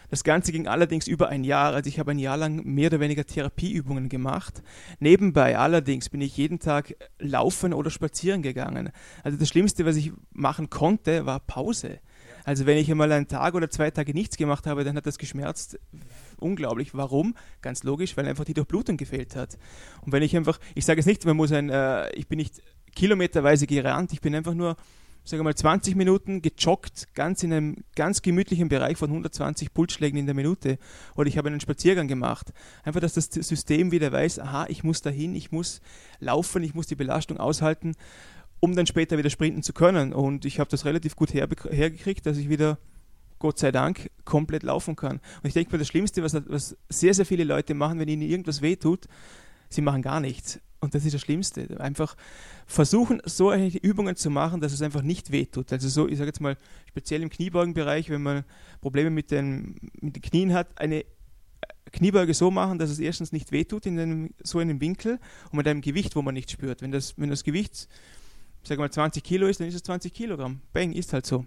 Das 0.10 0.24
Ganze 0.24 0.52
ging 0.52 0.68
allerdings 0.68 1.08
über 1.08 1.30
ein 1.30 1.44
Jahr, 1.44 1.74
also 1.74 1.88
ich 1.88 2.00
habe 2.00 2.12
ein 2.12 2.20
Jahr 2.20 2.38
lang 2.38 2.64
mehr 2.64 2.88
oder 2.88 3.00
weniger 3.00 3.26
Therapieübungen 3.26 4.10
gemacht. 4.10 4.62
Nebenbei 5.00 5.58
allerdings 5.58 6.10
bin 6.10 6.22
ich 6.22 6.38
jeden 6.38 6.60
Tag 6.60 6.96
laufen 7.20 7.74
oder 7.74 7.90
spazieren 7.90 8.42
gegangen. 8.42 8.92
Also 9.24 9.38
das 9.38 9.50
Schlimmste, 9.50 9.86
was 9.86 9.96
ich 9.96 10.12
machen 10.34 10.70
konnte, 10.70 11.26
war 11.26 11.40
Pause. 11.40 12.00
Also 12.46 12.68
wenn 12.68 12.78
ich 12.78 12.92
einmal 12.92 13.12
einen 13.12 13.28
Tag 13.28 13.56
oder 13.56 13.72
zwei 13.72 13.90
Tage 13.90 14.14
nichts 14.14 14.38
gemacht 14.38 14.68
habe, 14.68 14.84
dann 14.84 14.96
hat 14.96 15.08
das 15.08 15.18
geschmerzt. 15.18 15.80
Unglaublich. 16.38 16.94
Warum? 16.94 17.36
Ganz 17.62 17.84
logisch, 17.84 18.16
weil 18.18 18.28
einfach 18.28 18.46
die 18.46 18.54
Durchblutung 18.54 18.98
gefehlt 18.98 19.36
hat. 19.36 19.58
Und 20.02 20.12
wenn 20.12 20.22
ich 20.22 20.38
einfach, 20.38 20.60
ich 20.76 20.86
sage 20.86 21.00
es 21.00 21.08
nicht, 21.08 21.26
man 21.26 21.36
muss 21.36 21.52
ein, 21.52 21.72
äh, 21.72 22.12
ich 22.12 22.28
bin 22.28 22.38
nicht 22.38 22.62
kilometerweise 22.96 23.66
gerannt, 23.66 24.14
ich 24.14 24.22
bin 24.22 24.36
einfach 24.36 24.54
nur 24.54 24.78
sage 25.26 25.44
mal 25.44 25.56
20 25.56 25.96
Minuten 25.96 26.42
gejoggt, 26.42 27.14
ganz 27.16 27.42
in 27.44 27.52
einem 27.52 27.84
ganz 27.96 28.22
gemütlichen 28.22 28.70
Bereich 28.70 28.98
von 28.98 29.10
120 29.10 29.74
Pulsschlägen 29.74 30.20
in 30.20 30.28
der 30.28 30.36
Minute. 30.36 30.78
Oder 31.16 31.28
ich 31.28 31.38
habe 31.38 31.50
einen 31.50 31.60
Spaziergang 31.60 32.08
gemacht. 32.08 32.54
Einfach, 32.84 33.02
dass 33.02 33.14
das 33.14 33.26
System 33.26 33.92
wieder 33.92 34.12
weiß, 34.12 34.40
aha, 34.40 34.68
ich 34.70 34.84
muss 34.84 35.02
dahin, 35.02 35.36
ich 35.36 35.52
muss 35.52 35.82
laufen, 36.20 36.64
ich 36.64 36.76
muss 36.76 36.88
die 36.88 36.96
Belastung 36.96 37.38
aushalten, 37.38 37.96
um 38.60 38.76
dann 38.76 38.86
später 38.86 39.18
wieder 39.18 39.32
sprinten 39.32 39.64
zu 39.64 39.74
können. 39.74 40.14
Und 40.14 40.46
ich 40.46 40.60
habe 40.60 40.70
das 40.70 40.86
relativ 40.86 41.16
gut 41.16 41.34
hergekriegt, 41.34 42.26
dass 42.26 42.38
ich 42.38 42.48
wieder 42.48 42.78
Gott 43.40 43.60
sei 43.60 43.72
Dank, 43.72 44.12
komplett 44.24 44.64
laufen 44.64 44.96
kann. 44.96 45.18
Und 45.42 45.48
ich 45.48 45.54
denke 45.54 45.72
mir, 45.72 45.80
das 45.80 45.88
Schlimmste, 45.88 46.24
was, 46.24 46.36
was, 46.48 46.78
sehr, 46.90 47.14
sehr 47.14 47.26
viele 47.26 47.44
Leute 47.44 47.74
machen, 47.74 48.00
wenn 48.00 48.08
ihnen 48.08 48.22
irgendwas 48.22 48.62
wehtut, 48.62 49.06
sie 49.70 49.82
machen 49.82 50.02
gar 50.02 50.20
nichts. 50.20 50.60
Und 50.80 50.94
das 50.94 51.06
ist 51.06 51.14
das 51.14 51.22
Schlimmste. 51.22 51.80
Einfach 51.80 52.16
versuchen, 52.68 53.22
so 53.26 53.54
Übungen 53.54 54.16
zu 54.16 54.30
machen, 54.30 54.62
dass 54.62 54.74
es 54.74 54.82
einfach 54.82 55.02
nicht 55.02 55.32
wehtut. 55.32 55.72
Also 55.72 55.90
so, 55.90 56.08
ich 56.08 56.18
sage 56.18 56.28
jetzt 56.28 56.42
mal, 56.42 56.58
speziell 56.88 57.22
im 57.24 57.30
Kniebeugenbereich, 57.30 58.10
wenn 58.10 58.22
man 58.22 58.44
Probleme 58.82 59.10
mit 59.10 59.32
den, 59.32 59.80
mit 60.02 60.16
den 60.16 60.22
Knien 60.22 60.54
hat, 60.54 60.80
eine 60.80 61.06
Kniebeuge 61.92 62.34
so 62.34 62.52
machen, 62.52 62.78
dass 62.78 62.90
es 62.90 63.00
erstens 63.00 63.32
nicht 63.32 63.52
wehtut, 63.52 63.86
in 63.86 64.00
einem, 64.00 64.30
so 64.44 64.60
in 64.60 64.70
einem 64.70 64.82
Winkel 64.82 65.20
und 65.52 65.58
mit 65.58 65.68
einem 65.68 65.82
Gewicht, 65.82 66.16
wo 66.16 66.22
man 66.22 66.34
nicht 66.34 66.52
spürt. 66.52 66.82
Wenn 66.82 66.92
das, 66.92 67.18
wenn 67.18 67.30
das 67.30 67.44
Gewicht, 67.44 67.88
sage 68.64 68.82
mal, 68.82 68.92
20 68.92 69.24
Kilo 69.24 69.48
ist, 69.48 69.60
dann 69.60 69.68
ist 69.68 69.76
es 69.76 69.84
20 69.84 70.14
Kilogramm. 70.14 70.62
Bang, 70.74 70.92
ist 70.92 71.14
halt 71.14 71.26
so. 71.26 71.46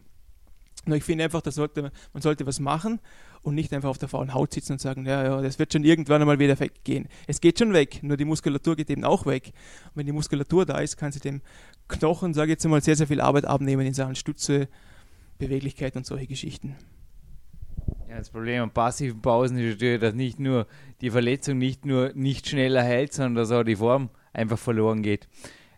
Nur 0.87 0.97
ich 0.97 1.05
finde 1.05 1.25
einfach, 1.25 1.43
sollte, 1.45 1.91
man 2.13 2.23
sollte 2.23 2.47
was 2.47 2.61
machen 2.61 3.01
und 3.43 3.55
nicht 3.55 3.73
einfach 3.73 3.89
auf 3.89 3.99
der 3.99 4.09
faulen 4.09 4.35
Haut 4.35 4.53
sitzen 4.53 4.73
und 4.73 4.81
sagen, 4.81 5.07
ja, 5.07 5.25
ja, 5.25 5.43
das 5.43 5.59
wird 5.59 5.73
schon 5.73 5.85
irgendwann 5.85 6.21
einmal 6.21 6.39
wieder 6.39 6.59
weggehen. 6.59 7.09
Es 7.27 7.41
geht 7.41 7.59
schon 7.59 7.73
weg, 7.73 8.03
nur 8.03 8.17
die 8.17 8.25
Muskulatur 8.25 8.77
geht 8.77 8.91
eben 8.91 9.05
auch 9.05 9.27
weg. 9.27 9.53
Und 9.87 9.97
wenn 9.97 10.07
die 10.07 10.13
Muskulatur 10.13 10.67
da 10.67 10.79
ist, 10.79 10.97
kann 10.97 11.13
sie 11.13 11.21
dem 11.21 11.43
Knochen, 11.89 12.35
sage 12.35 12.49
ich 12.49 12.57
jetzt 12.57 12.65
einmal, 12.65 12.83
sehr, 12.83 12.97
sehr 12.97 13.07
viel 13.07 13.21
Arbeit 13.21 13.45
abnehmen 13.45 13.87
in 13.87 13.95
Sachen 13.95 14.15
Stütze, 14.15 14.69
Beweglichkeit 15.39 15.97
und 15.97 16.07
solche 16.07 16.27
Geschichten. 16.27 16.77
Ja, 18.09 18.19
das 18.19 18.31
Problem 18.31 18.63
an 18.63 18.71
passiven 18.71 19.21
Pausen 19.21 19.59
ist 19.59 19.75
natürlich, 19.75 20.01
dass 20.01 20.15
nicht 20.15 20.41
nur 20.41 20.67
die 21.01 21.11
Verletzung 21.11 21.59
nicht 21.59 21.85
nur 21.85 22.13
nicht 22.15 22.49
schneller 22.49 22.83
heilt, 22.83 23.13
sondern 23.13 23.35
dass 23.35 23.53
auch 23.53 23.65
die 23.65 23.77
Form 23.77 24.11
einfach 24.33 24.59
verloren 24.59 25.03
geht. 25.03 25.29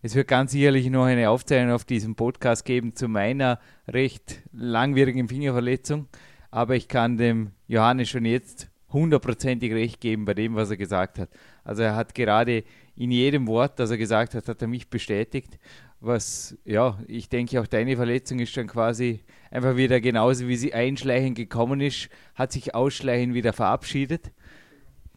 Es 0.03 0.15
wird 0.15 0.29
ganz 0.29 0.53
sicherlich 0.53 0.89
noch 0.89 1.05
eine 1.05 1.29
Aufzeichnung 1.29 1.75
auf 1.75 1.85
diesem 1.85 2.15
Podcast 2.15 2.65
geben 2.65 2.97
zu 2.97 3.07
meiner 3.07 3.61
recht 3.87 4.41
langwierigen 4.51 5.29
Fingerverletzung, 5.29 6.09
aber 6.51 6.75
ich 6.75 6.89
kann 6.89 7.19
dem 7.19 7.51
Johannes 7.69 8.09
schon 8.09 8.25
jetzt 8.25 8.71
hundertprozentig 8.95 9.75
recht 9.75 10.01
geben 10.01 10.25
bei 10.25 10.33
dem, 10.33 10.55
was 10.55 10.71
er 10.71 10.79
gesagt 10.79 11.19
hat. 11.19 11.29
Also 11.65 11.83
er 11.83 11.97
hat 11.97 12.15
gerade 12.15 12.65
in 12.97 13.11
jedem 13.11 13.47
Wort, 13.47 13.79
das 13.79 13.91
er 13.91 13.99
gesagt 13.99 14.35
hat, 14.35 14.49
hat 14.49 14.63
er 14.63 14.69
mich 14.69 14.89
bestätigt. 14.89 15.59
Was, 16.01 16.57
ja, 16.65 16.99
ich 17.07 17.29
denke 17.29 17.61
auch 17.61 17.67
deine 17.67 17.95
Verletzung 17.95 18.39
ist 18.39 18.55
schon 18.55 18.69
quasi 18.69 19.21
einfach 19.51 19.77
wieder 19.77 20.01
genauso, 20.01 20.49
wie 20.49 20.57
sie 20.57 20.73
einschleichend 20.73 21.37
gekommen 21.37 21.83
ist, 21.83 22.09
hat 22.35 22.53
sich 22.53 22.75
ausschleichend 22.75 23.35
wieder 23.35 23.53
verabschiedet. 23.53 24.33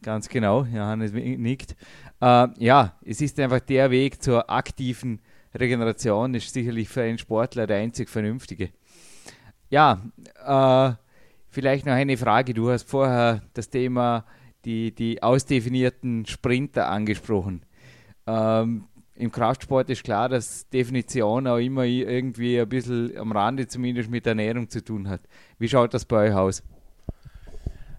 Ganz 0.04 0.28
genau, 0.28 0.66
Johannes 0.66 1.13
nickt. 1.13 1.78
Äh, 2.20 2.48
ja, 2.58 2.94
es 3.06 3.22
ist 3.22 3.39
einfach 3.39 3.62
der 3.62 3.89
Weg 3.89 4.22
zur 4.22 4.50
aktiven 4.50 5.22
Regeneration, 5.56 6.34
ist 6.34 6.54
sicherlich 6.54 6.89
für 6.89 7.04
einen 7.04 7.18
Sportler 7.18 7.68
der 7.68 7.78
einzig 7.78 8.10
vernünftige. 8.10 8.70
Ja, 9.70 10.02
äh, 10.46 10.94
vielleicht 11.48 11.86
noch 11.86 11.94
eine 11.94 12.18
Frage. 12.18 12.54
Du 12.54 12.70
hast 12.70 12.89
vorher 12.89 13.44
das 13.54 13.70
Thema 13.70 14.26
die, 14.66 14.94
die 14.94 15.24
ausdefinierten 15.24 16.26
Sprinter 16.26 16.89
angesprochen. 16.89 17.66
Ähm, 18.28 18.86
Im 19.16 19.32
Kraftsport 19.32 19.89
ist 19.89 20.04
klar, 20.04 20.28
dass 20.28 20.68
Definition 20.70 21.48
auch 21.48 21.58
immer 21.58 21.86
irgendwie 21.86 22.60
ein 22.60 22.68
bisschen 22.68 23.18
am 23.18 23.32
Rande 23.32 23.68
zumindest 23.68 24.10
mit 24.10 24.28
Ernährung 24.28 24.70
zu 24.70 24.84
tun 24.84 25.08
hat. 25.08 25.22
Wie 25.60 25.70
schaut 25.70 25.94
das 25.94 26.04
bei 26.04 26.30
euch 26.30 26.36
aus? 26.36 26.63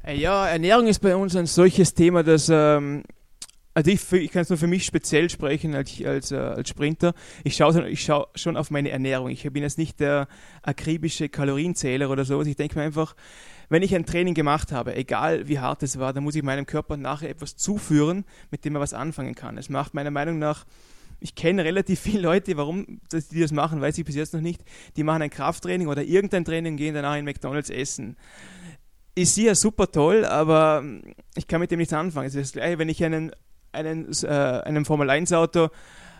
Äh, 0.07 0.19
ja, 0.19 0.47
Ernährung 0.49 0.87
ist 0.87 1.01
bei 1.01 1.17
uns 1.17 1.35
ein 1.35 1.47
solches 1.47 1.95
Thema, 1.95 2.23
dass 2.23 2.49
ähm, 2.51 3.05
also 3.73 3.91
ich, 3.91 4.13
ich 4.13 4.31
kann 4.31 4.43
es 4.43 4.51
nur 4.51 4.59
für 4.59 4.67
mich 4.67 4.85
speziell 4.85 5.31
sprechen 5.31 5.75
als, 5.75 6.01
als, 6.05 6.31
äh, 6.31 6.37
als 6.37 6.69
Sprinter. 6.69 7.15
Ich 7.43 7.57
schaue 7.57 7.89
ich 7.89 8.05
schau 8.05 8.27
schon 8.35 8.57
auf 8.57 8.71
meine 8.71 8.91
Ernährung. 8.91 9.31
Ich 9.31 9.43
bin 9.51 9.63
jetzt 9.63 9.79
nicht 9.79 9.99
der 10.01 10.29
akribische 10.63 11.29
Kalorienzähler 11.29 12.11
oder 12.11 12.25
sowas. 12.25 12.47
Ich 12.47 12.57
denke 12.57 12.79
mir 12.79 12.85
einfach, 12.85 13.17
wenn 13.71 13.83
ich 13.83 13.95
ein 13.95 14.05
Training 14.05 14.35
gemacht 14.35 14.73
habe, 14.73 14.95
egal 14.95 15.49
wie 15.49 15.59
hart 15.59 15.83
es 15.83 15.99
war, 15.99 16.13
dann 16.13 16.23
muss 16.23 16.37
ich 16.37 16.43
meinem 16.43 16.67
Körper 16.67 16.97
nachher 16.97 17.31
etwas 17.31 17.57
zuführen, 17.57 18.25
mit 18.51 18.65
dem 18.65 18.77
er 18.77 18.81
was 18.81 18.93
anfangen 18.93 19.35
kann. 19.35 19.57
Es 19.57 19.71
macht 19.71 19.95
meiner 19.95 20.11
Meinung 20.11 20.39
nach 20.39 20.67
ich 21.21 21.35
kenne 21.35 21.65
relativ 21.65 22.01
viele 22.01 22.21
Leute, 22.21 22.57
warum 22.59 23.01
die 23.11 23.41
das 23.41 23.53
machen, 23.53 23.81
weiß 23.81 23.97
ich 23.97 24.05
bis 24.05 24.15
jetzt 24.15 24.35
noch 24.35 24.43
nicht. 24.43 24.63
Die 24.97 25.05
machen 25.05 25.23
ein 25.23 25.31
Krafttraining 25.31 25.87
oder 25.87 26.03
irgendein 26.03 26.45
Training 26.45 26.77
gehen 26.77 26.95
danach 26.95 27.17
in 27.17 27.25
McDonalds 27.25 27.71
essen 27.71 28.17
ist 29.15 29.35
sicher 29.35 29.55
super 29.55 29.91
toll, 29.91 30.25
aber 30.25 30.81
ähm, 30.83 31.03
ich 31.37 31.47
kann 31.47 31.61
mit 31.61 31.71
dem 31.71 31.79
nichts 31.79 31.93
anfangen. 31.93 32.27
Es 32.27 32.35
ist 32.35 32.55
das 32.55 32.61
gleiche, 32.61 32.79
wenn 32.79 32.89
ich 32.89 33.03
einen, 33.05 33.33
einen, 33.73 34.11
äh, 34.23 34.29
einem 34.29 34.85
Formel-1-Auto 34.85 35.69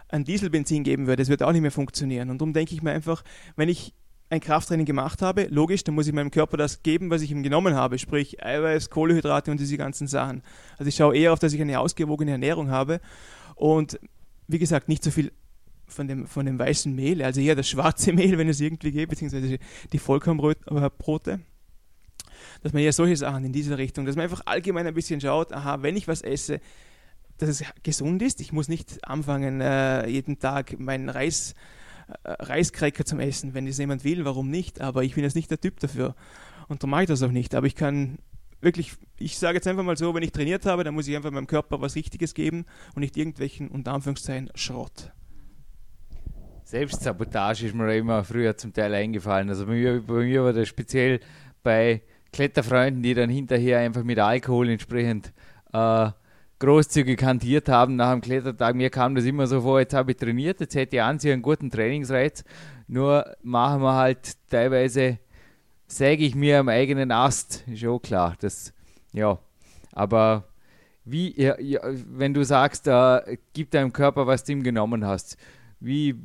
ein 0.09 0.25
Dieselbenzin 0.25 0.85
geben 0.85 1.07
würde, 1.07 1.23
das 1.23 1.29
wird 1.29 1.43
auch 1.43 1.53
nicht 1.53 1.63
mehr 1.63 1.71
funktionieren. 1.71 2.31
Und 2.31 2.41
darum 2.41 2.53
denke 2.53 2.75
ich 2.75 2.83
mir 2.83 2.93
einfach, 2.93 3.25
wenn 3.57 3.69
ich 3.69 3.95
ein 4.31 4.41
Krafttraining 4.41 4.87
gemacht 4.87 5.23
habe, 5.23 5.47
logisch, 5.51 5.85
dann 5.85 5.95
muss 5.95 6.07
ich 6.07 6.13
meinem 6.13 6.31
Körper 6.31 6.57
das 6.57 6.83
geben, 6.83 7.11
was 7.11 7.23
ich 7.23 7.31
ihm 7.31 7.43
genommen 7.43 7.75
habe, 7.75 7.99
sprich 7.99 8.43
Eiweiß, 8.45 8.91
Kohlehydrate 8.91 9.51
und 9.51 9.61
diese 9.61 9.77
ganzen 9.77 10.07
Sachen. 10.07 10.43
Also 10.79 10.89
ich 10.89 10.97
schaue 10.97 11.17
eher 11.17 11.33
auf, 11.33 11.39
dass 11.39 11.53
ich 11.53 11.61
eine 11.61 11.79
ausgewogene 11.81 12.33
Ernährung 12.33 12.71
habe 12.71 13.01
und 13.55 13.99
wie 14.47 14.59
gesagt, 14.59 14.89
nicht 14.89 15.03
so 15.03 15.11
viel 15.11 15.33
von 15.87 16.09
dem, 16.09 16.27
von 16.27 16.47
dem 16.47 16.59
weißen 16.59 16.95
Mehl, 16.95 17.23
also 17.23 17.41
eher 17.41 17.55
das 17.55 17.69
schwarze 17.69 18.13
Mehl, 18.15 18.39
wenn 18.39 18.49
es 18.49 18.61
irgendwie 18.61 18.93
geht, 18.93 19.09
beziehungsweise 19.09 19.59
die 19.93 19.99
Vollkornbrote 19.99 21.41
dass 22.65 22.73
man 22.73 22.83
ja 22.83 22.93
solche 22.93 23.17
Sachen 23.17 23.45
in 23.45 23.53
diese 23.53 23.77
Richtung, 23.77 24.07
dass 24.07 24.17
man 24.17 24.23
einfach 24.23 24.41
allgemein 24.47 24.87
ein 24.87 24.95
bisschen 24.95 25.21
schaut, 25.21 25.53
aha, 25.53 25.83
wenn 25.83 25.99
ich 25.99 26.09
was 26.09 26.23
esse, 26.23 26.61
dass 27.37 27.51
es 27.51 27.65
gesund 27.83 28.23
ist. 28.23 28.41
Ich 28.41 28.53
muss 28.53 28.69
nicht 28.69 29.07
anfangen, 29.07 29.61
äh, 29.61 30.09
jeden 30.09 30.39
Tag 30.39 30.81
meinen 30.81 31.11
Reis, 31.11 31.55
äh, 32.23 32.31
Reiskräcker 32.31 33.05
zum 33.05 33.21
Essen. 33.21 33.53
Wenn 33.53 33.67
das 33.67 33.77
jemand 33.77 34.03
will, 34.03 34.25
warum 34.25 34.49
nicht? 34.49 34.81
Aber 34.81 35.05
ich 35.05 35.15
bin 35.15 35.25
jetzt 35.25 35.37
nicht 35.37 35.51
der 35.51 35.61
Typ 35.61 35.79
dafür. 35.79 36.15
Und 36.69 36.83
darum 36.83 36.93
mache 36.93 37.03
ich 37.03 37.09
das 37.09 37.23
auch 37.23 37.31
nicht. 37.31 37.55
Aber 37.55 37.67
ich 37.67 37.75
kann 37.75 38.17
wirklich, 38.63 38.95
ich 39.19 39.39
sage 39.39 39.57
jetzt 39.57 39.67
einfach 39.67 39.85
mal 39.85 39.99
so, 39.99 40.15
wenn 40.15 40.23
ich 40.23 40.33
trainiert 40.33 40.65
habe, 40.65 40.85
dann 40.85 40.95
muss 40.95 41.07
ich 41.07 41.15
einfach 41.15 41.33
meinem 41.33 41.47
Körper 41.47 41.83
was 41.83 41.97
Richtiges 41.97 42.33
geben 42.33 42.65
und 42.95 43.01
nicht 43.01 43.19
irgendwelchen, 43.19 43.69
unter 43.69 43.93
Anführungszeichen, 43.93 44.51
Schrott. 44.55 45.13
Selbstsabotage 46.65 47.67
ist 47.67 47.75
mir 47.75 47.95
immer 47.95 48.25
früher 48.25 48.57
zum 48.57 48.73
Teil 48.73 48.95
eingefallen. 48.95 49.51
Also 49.51 49.67
bei 49.67 49.73
mir, 49.73 50.01
bei 50.01 50.25
mir 50.25 50.45
war 50.45 50.55
das 50.55 50.67
speziell 50.67 51.21
bei 51.63 52.01
Kletterfreunden, 52.35 53.03
die 53.03 53.15
dann 53.15 53.31
hinterher 53.31 53.79
einfach 53.79 54.03
mit 54.03 54.19
Alkohol 54.19 54.69
entsprechend 54.69 55.33
äh, 55.73 56.11
großzügig 56.59 57.23
hantiert 57.23 57.69
haben 57.69 57.95
nach 57.95 58.11
dem 58.11 58.21
Klettertag. 58.21 58.75
Mir 58.75 58.91
kam 58.91 59.15
das 59.15 59.25
immer 59.25 59.47
so 59.47 59.61
vor, 59.61 59.79
jetzt 59.79 59.95
habe 59.95 60.11
ich 60.11 60.17
trainiert, 60.17 60.61
jetzt 60.61 60.75
hätte 60.75 60.97
ich 60.97 61.03
an 61.03 61.21
sich 61.21 61.33
einen 61.33 61.43
guten 61.43 61.71
Trainingsreiz, 61.71 62.43
nur 62.89 63.25
machen 63.43 63.83
wir 63.83 63.95
halt 63.95 64.33
teilweise, 64.51 65.19
säge 65.87 66.25
ich 66.25 66.35
mir 66.35 66.59
am 66.59 66.69
eigenen 66.69 67.13
Ast, 67.13 67.65
ist 67.69 67.87
auch 67.87 68.01
klar. 68.01 68.35
Das, 68.41 68.73
ja, 69.13 69.39
aber 69.93 70.45
wie, 71.05 71.41
ja, 71.41 71.55
wenn 72.11 72.35
du 72.35 72.45
sagst, 72.45 72.89
äh, 72.89 73.37
gib 73.53 73.71
deinem 73.71 73.93
Körper, 73.93 74.27
was 74.27 74.43
du 74.43 74.53
ihm 74.53 74.65
genommen 74.65 75.07
hast, 75.07 75.37
wie, 75.79 76.17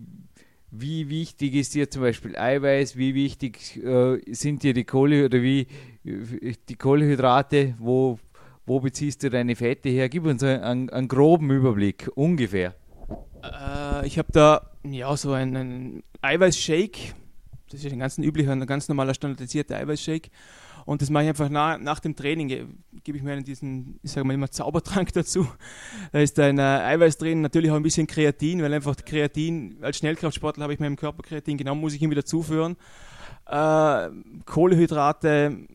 wie 0.71 1.09
wichtig 1.09 1.55
ist 1.55 1.73
dir 1.73 1.89
zum 1.89 2.03
Beispiel 2.03 2.37
Eiweiß, 2.37 2.95
wie 2.95 3.15
wichtig 3.15 3.83
äh, 3.83 4.19
sind 4.33 4.63
dir 4.63 4.73
die 4.73 4.83
Kohle 4.83 5.25
oder 5.25 5.41
wie 5.41 5.67
die 6.03 6.75
Kohlenhydrate, 6.75 7.75
wo, 7.79 8.19
wo 8.65 8.79
beziehst 8.79 9.23
du 9.23 9.29
deine 9.29 9.55
Fette 9.55 9.89
her? 9.89 10.09
Gib 10.09 10.25
uns 10.25 10.43
einen, 10.43 10.89
einen 10.89 11.07
groben 11.07 11.49
Überblick, 11.49 12.09
ungefähr. 12.15 12.75
Äh, 13.43 14.05
ich 14.05 14.17
habe 14.17 14.31
da 14.31 14.71
ja 14.83 15.15
so 15.17 15.33
einen, 15.33 15.55
einen 15.55 16.03
Eiweißshake, 16.21 17.13
das 17.71 17.83
ist 17.83 17.91
ein 17.91 17.99
ganz 17.99 18.17
üblicher, 18.17 18.51
ein 18.51 18.65
ganz 18.65 18.87
normaler 18.87 19.13
standardisierter 19.13 19.77
Eiweißshake. 19.77 20.29
Und 20.85 21.01
das 21.01 21.09
mache 21.09 21.23
ich 21.23 21.29
einfach 21.29 21.49
nach, 21.49 21.77
nach 21.77 21.99
dem 21.99 22.15
Training, 22.15 22.47
gebe 23.03 23.17
ich 23.17 23.23
mir 23.23 23.41
diesen, 23.41 23.99
ich 24.03 24.11
sage 24.11 24.25
mal 24.25 24.33
immer 24.33 24.49
Zaubertrank 24.49 25.13
dazu. 25.13 25.47
Da 26.11 26.19
ist 26.19 26.39
ein 26.39 26.59
äh, 26.59 26.61
Eiweiß 26.61 27.17
drin, 27.17 27.41
natürlich 27.41 27.71
auch 27.71 27.75
ein 27.75 27.83
bisschen 27.83 28.07
Kreatin, 28.07 28.61
weil 28.61 28.73
einfach 28.73 28.95
Kreatin, 28.95 29.77
als 29.81 29.97
Schnellkraftsportler 29.97 30.63
habe 30.63 30.73
ich 30.73 30.79
meinem 30.79 30.95
Körper 30.95 31.23
Kreatin, 31.23 31.57
genau 31.57 31.75
muss 31.75 31.93
ich 31.93 32.01
ihm 32.01 32.11
wieder 32.11 32.25
zuführen. 32.25 32.75
Äh, 33.45 34.09
Kohlehydrate 34.45 35.67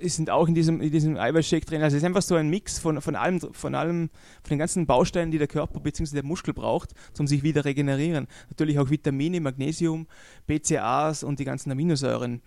sind 0.00 0.30
auch 0.30 0.48
in 0.48 0.54
diesem, 0.54 0.80
in 0.80 0.90
diesem 0.90 1.16
Eiweißshake 1.16 1.66
drin. 1.66 1.82
Also 1.82 1.96
es 1.96 2.02
ist 2.02 2.06
einfach 2.06 2.22
so 2.22 2.34
ein 2.34 2.48
Mix 2.48 2.78
von, 2.78 3.00
von 3.00 3.16
allem, 3.16 3.40
von 3.40 3.74
allem, 3.74 4.10
von 4.42 4.50
den 4.50 4.58
ganzen 4.58 4.86
Bausteinen, 4.86 5.30
die 5.30 5.38
der 5.38 5.46
Körper 5.46 5.80
bzw. 5.80 6.14
der 6.14 6.24
Muskel 6.24 6.54
braucht, 6.54 6.94
um 7.18 7.26
sich 7.26 7.42
wieder 7.42 7.64
regenerieren. 7.64 8.26
Natürlich 8.48 8.78
auch 8.78 8.90
Vitamine, 8.90 9.40
Magnesium, 9.40 10.06
BCAAs 10.46 11.22
und 11.22 11.38
die 11.38 11.44
ganzen 11.44 11.70
Aminosäuren 11.70 12.42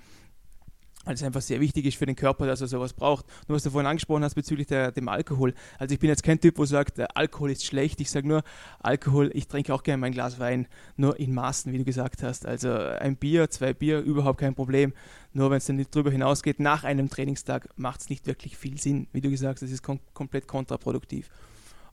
weil 1.08 1.16
es 1.16 1.24
einfach 1.24 1.42
sehr 1.42 1.62
wichtig 1.62 1.86
ist 1.86 1.98
für 1.98 2.06
den 2.06 2.16
Körper, 2.16 2.46
dass 2.46 2.60
er 2.60 2.68
sowas 2.68 2.94
braucht. 2.94 3.26
Nur 3.48 3.56
was 3.56 3.64
du 3.64 3.70
vorhin 3.70 3.88
angesprochen 3.88 4.24
hast 4.24 4.36
bezüglich 4.36 4.68
der, 4.68 4.92
dem 4.92 5.08
Alkohol. 5.08 5.54
Also 5.80 5.94
ich 5.94 6.00
bin 6.00 6.10
jetzt 6.10 6.22
kein 6.22 6.40
Typ, 6.40 6.58
wo 6.58 6.66
sagt, 6.66 7.00
Alkohol 7.16 7.52
ist 7.52 7.66
schlecht. 7.66 8.02
Ich 8.02 8.12
sage 8.12 8.28
nur, 8.28 8.44
Alkohol, 8.80 9.32
ich 9.34 9.48
trinke 9.48 9.74
auch 9.74 9.84
gerne 9.84 10.02
mein 10.02 10.12
Glas 10.12 10.38
Wein, 10.40 10.68
nur 10.98 11.18
in 11.20 11.34
Maßen, 11.34 11.72
wie 11.72 11.78
du 11.78 11.86
gesagt 11.86 12.24
hast. 12.24 12.46
Also 12.46 12.72
ein 12.74 13.16
Bier, 13.16 13.50
zwei 13.50 13.74
Bier, 13.74 14.02
überhaupt 14.02 14.40
kein 14.40 14.54
Problem. 14.54 14.94
Nur 15.32 15.50
wenn 15.50 15.58
es 15.58 15.66
dann 15.66 15.78
nicht 15.78 15.96
drüber 15.96 16.12
hinausgeht, 16.12 16.60
nach 16.60 16.84
einem 16.84 17.10
Trainingstag 17.10 17.70
macht 17.78 18.02
es 18.02 18.10
nicht 18.10 18.28
wirklich 18.28 18.58
viel 18.58 18.78
Sinn. 18.78 19.08
Wie 19.14 19.22
du 19.22 19.30
gesagt 19.30 19.62
hast, 19.62 19.64
es 19.64 19.72
ist 19.72 19.84
kom 19.84 20.00
komplett 20.14 20.48
kontraproduktiv. 20.48 21.30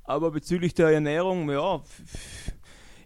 Aber 0.02 0.32
bezüglich 0.32 0.74
der 0.74 0.88
Ernährung, 0.88 1.48
ja, 1.50 1.82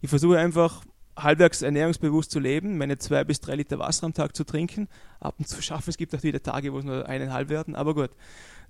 ich 0.00 0.08
versuche 0.08 0.38
einfach 0.38 0.82
halbwegs 1.22 1.62
ernährungsbewusst 1.62 2.30
zu 2.30 2.38
leben, 2.38 2.78
meine 2.78 2.98
zwei 2.98 3.24
bis 3.24 3.40
drei 3.40 3.56
Liter 3.56 3.78
Wasser 3.78 4.06
am 4.06 4.14
Tag 4.14 4.34
zu 4.36 4.44
trinken. 4.44 4.88
Ab 5.20 5.34
und 5.38 5.48
zu 5.48 5.60
schaffen 5.60 5.90
es 5.90 5.96
gibt 5.96 6.14
auch 6.14 6.22
wieder 6.22 6.42
Tage, 6.42 6.72
wo 6.72 6.78
es 6.78 6.84
nur 6.84 7.08
eineinhalb 7.08 7.48
werden, 7.48 7.74
aber 7.74 7.94
gut, 7.94 8.10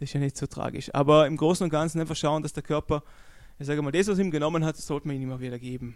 das 0.00 0.08
ist 0.08 0.12
ja 0.14 0.20
nicht 0.20 0.37
so 0.37 0.46
tragisch. 0.46 0.90
Aber 0.94 1.26
im 1.26 1.37
Großen 1.37 1.64
und 1.64 1.70
Ganzen 1.70 2.00
einfach 2.00 2.16
schauen, 2.16 2.42
dass 2.42 2.52
der 2.52 2.62
Körper, 2.62 3.02
ich 3.58 3.66
sage 3.66 3.82
mal, 3.82 3.90
das, 3.90 4.08
was 4.08 4.18
ihm 4.18 4.30
genommen 4.30 4.64
hat, 4.64 4.76
sollte 4.76 5.06
man 5.08 5.16
ihm 5.16 5.22
immer 5.22 5.40
wieder 5.40 5.58
geben. 5.58 5.94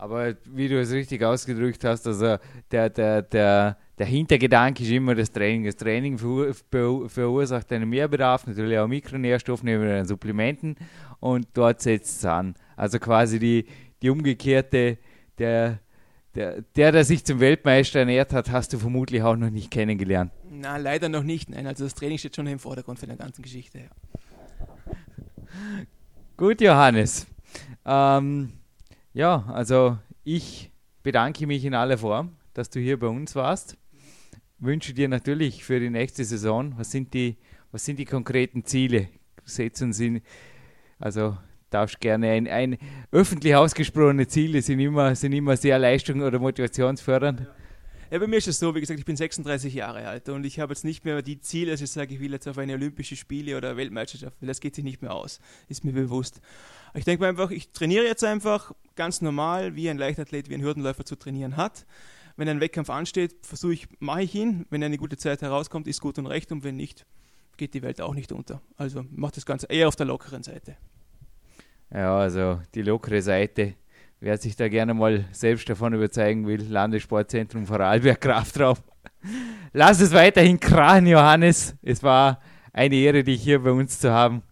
Aber 0.00 0.34
wie 0.46 0.66
du 0.66 0.80
es 0.80 0.92
richtig 0.92 1.22
ausgedrückt 1.22 1.84
hast, 1.84 2.06
also 2.06 2.38
der, 2.70 2.88
der, 2.88 3.20
der, 3.20 3.76
der 3.98 4.06
Hintergedanke 4.06 4.82
ist 4.82 4.88
immer 4.88 5.14
das 5.14 5.30
Training. 5.30 5.66
Das 5.66 5.76
Training 5.76 6.16
verursacht 6.16 7.70
einen 7.70 7.90
Mehrbedarf, 7.90 8.46
natürlich 8.46 8.78
auch 8.78 8.88
Mikronährstoffe 8.88 9.62
neben 9.62 10.06
Supplementen 10.06 10.76
und 11.20 11.48
dort 11.52 11.82
setzt 11.82 12.20
es 12.20 12.24
an. 12.24 12.54
Also 12.76 12.98
quasi 12.98 13.38
die, 13.38 13.66
die 14.02 14.10
umgekehrte, 14.10 14.98
der, 15.38 15.80
der, 16.34 16.62
der, 16.76 16.92
der 16.92 17.04
sich 17.04 17.24
zum 17.24 17.40
Weltmeister 17.40 18.00
ernährt 18.00 18.32
hat, 18.32 18.50
hast 18.50 18.72
du 18.72 18.78
vermutlich 18.78 19.22
auch 19.22 19.36
noch 19.36 19.50
nicht 19.50 19.70
kennengelernt. 19.70 20.32
Na, 20.50 20.76
leider 20.76 21.08
noch 21.08 21.22
nicht. 21.22 21.50
Nein, 21.50 21.66
also 21.66 21.84
das 21.84 21.94
Training 21.94 22.18
steht 22.18 22.36
schon 22.36 22.46
im 22.46 22.58
Vordergrund 22.58 22.98
für 22.98 23.06
der 23.06 23.16
ganzen 23.16 23.42
Geschichte. 23.42 23.78
Ja. 23.78 23.90
Gut, 26.36 26.60
Johannes. 26.60 27.26
Ähm, 27.84 28.52
ja, 29.12 29.44
also 29.48 29.98
ich 30.24 30.70
bedanke 31.02 31.46
mich 31.46 31.64
in 31.64 31.74
aller 31.74 31.98
Form, 31.98 32.36
dass 32.54 32.70
du 32.70 32.80
hier 32.80 32.98
bei 32.98 33.08
uns 33.08 33.34
warst. 33.34 33.76
Wünsche 34.58 34.92
dir 34.92 35.08
natürlich 35.08 35.64
für 35.64 35.80
die 35.80 35.90
nächste 35.90 36.24
Saison, 36.24 36.74
was 36.76 36.90
sind 36.90 37.14
die, 37.14 37.36
was 37.72 37.84
sind 37.84 37.98
die 37.98 38.04
konkreten 38.04 38.64
Ziele? 38.64 39.08
Setzen 39.44 39.92
Sie, 39.92 40.22
also 40.98 41.36
darfst 41.70 42.00
gerne 42.00 42.30
ein, 42.30 42.48
ein 42.48 42.78
öffentlich 43.12 43.54
ausgesprochene 43.54 44.26
Ziele 44.26 44.62
sind 44.62 44.80
immer, 44.80 45.14
sind 45.14 45.32
immer 45.32 45.56
sehr 45.56 45.78
leistung- 45.78 46.22
oder 46.22 46.38
motivationsfördernd. 46.38 47.40
Ja. 47.40 47.46
Ja, 48.10 48.18
bei 48.18 48.26
mir 48.26 48.38
ist 48.38 48.48
es 48.48 48.58
so, 48.58 48.74
wie 48.74 48.80
gesagt, 48.80 48.98
ich 48.98 49.06
bin 49.06 49.16
36 49.16 49.72
Jahre 49.72 50.08
alt 50.08 50.28
und 50.30 50.44
ich 50.44 50.58
habe 50.58 50.72
jetzt 50.72 50.84
nicht 50.84 51.04
mehr 51.04 51.22
die 51.22 51.40
Ziele, 51.40 51.70
dass 51.70 51.80
ich 51.80 51.92
sage, 51.92 52.12
ich 52.12 52.18
will 52.18 52.32
jetzt 52.32 52.48
auf 52.48 52.58
eine 52.58 52.72
Olympische 52.72 53.14
Spiele 53.14 53.56
oder 53.56 53.76
Weltmeisterschaft, 53.76 54.36
weil 54.40 54.48
das 54.48 54.58
geht 54.58 54.74
sich 54.74 54.82
nicht 54.82 55.00
mehr 55.00 55.14
aus, 55.14 55.38
ist 55.68 55.84
mir 55.84 55.92
bewusst. 55.92 56.40
Ich 56.94 57.04
denke 57.04 57.22
mir 57.22 57.28
einfach, 57.28 57.52
ich 57.52 57.70
trainiere 57.70 58.04
jetzt 58.04 58.24
einfach 58.24 58.72
ganz 58.96 59.20
normal, 59.20 59.76
wie 59.76 59.88
ein 59.88 59.96
Leichtathlet, 59.96 60.50
wie 60.50 60.54
ein 60.54 60.62
Hürdenläufer 60.62 61.04
zu 61.04 61.14
trainieren 61.14 61.56
hat. 61.56 61.86
Wenn 62.36 62.48
ein 62.48 62.60
Wettkampf 62.60 62.90
ansteht, 62.90 63.46
versuche 63.46 63.74
ich, 63.74 63.88
mache 64.00 64.22
ich 64.22 64.34
ihn. 64.34 64.66
Wenn 64.70 64.82
eine 64.82 64.98
gute 64.98 65.16
Zeit 65.16 65.40
herauskommt, 65.42 65.86
ist 65.86 66.00
gut 66.00 66.18
und 66.18 66.26
recht 66.26 66.50
und 66.50 66.64
wenn 66.64 66.74
nicht, 66.74 67.06
geht 67.58 67.74
die 67.74 67.82
Welt 67.82 68.00
auch 68.00 68.14
nicht 68.14 68.32
unter. 68.32 68.60
Also 68.76 69.04
macht 69.12 69.36
das 69.36 69.46
Ganze 69.46 69.66
eher 69.66 69.86
auf 69.86 69.94
der 69.94 70.06
lockeren 70.06 70.42
Seite. 70.42 70.76
Ja, 71.92 72.18
also 72.18 72.60
die 72.74 72.82
lockere 72.82 73.22
Seite. 73.22 73.74
Wer 74.20 74.36
sich 74.36 74.54
da 74.54 74.68
gerne 74.68 74.92
mal 74.92 75.24
selbst 75.32 75.68
davon 75.68 75.94
überzeugen 75.94 76.46
will, 76.46 76.62
Landessportzentrum 76.68 77.66
Vorarlberg 77.66 78.20
Kraftraum. 78.20 78.76
Lass 79.72 80.00
es 80.00 80.12
weiterhin 80.12 80.60
krachen, 80.60 81.06
Johannes. 81.06 81.74
Es 81.82 82.02
war 82.02 82.40
eine 82.72 82.94
Ehre, 82.94 83.24
dich 83.24 83.42
hier 83.42 83.62
bei 83.62 83.70
uns 83.70 83.98
zu 83.98 84.10
haben. 84.12 84.42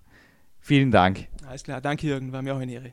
Vielen 0.59 0.91
Dank. 0.91 1.27
Alles 1.47 1.63
klar, 1.63 1.81
danke 1.81 2.07
Jürgen, 2.07 2.33
war 2.33 2.43
mir 2.43 2.55
auch 2.55 2.61
eine 2.61 2.73
Ehre. 2.73 2.93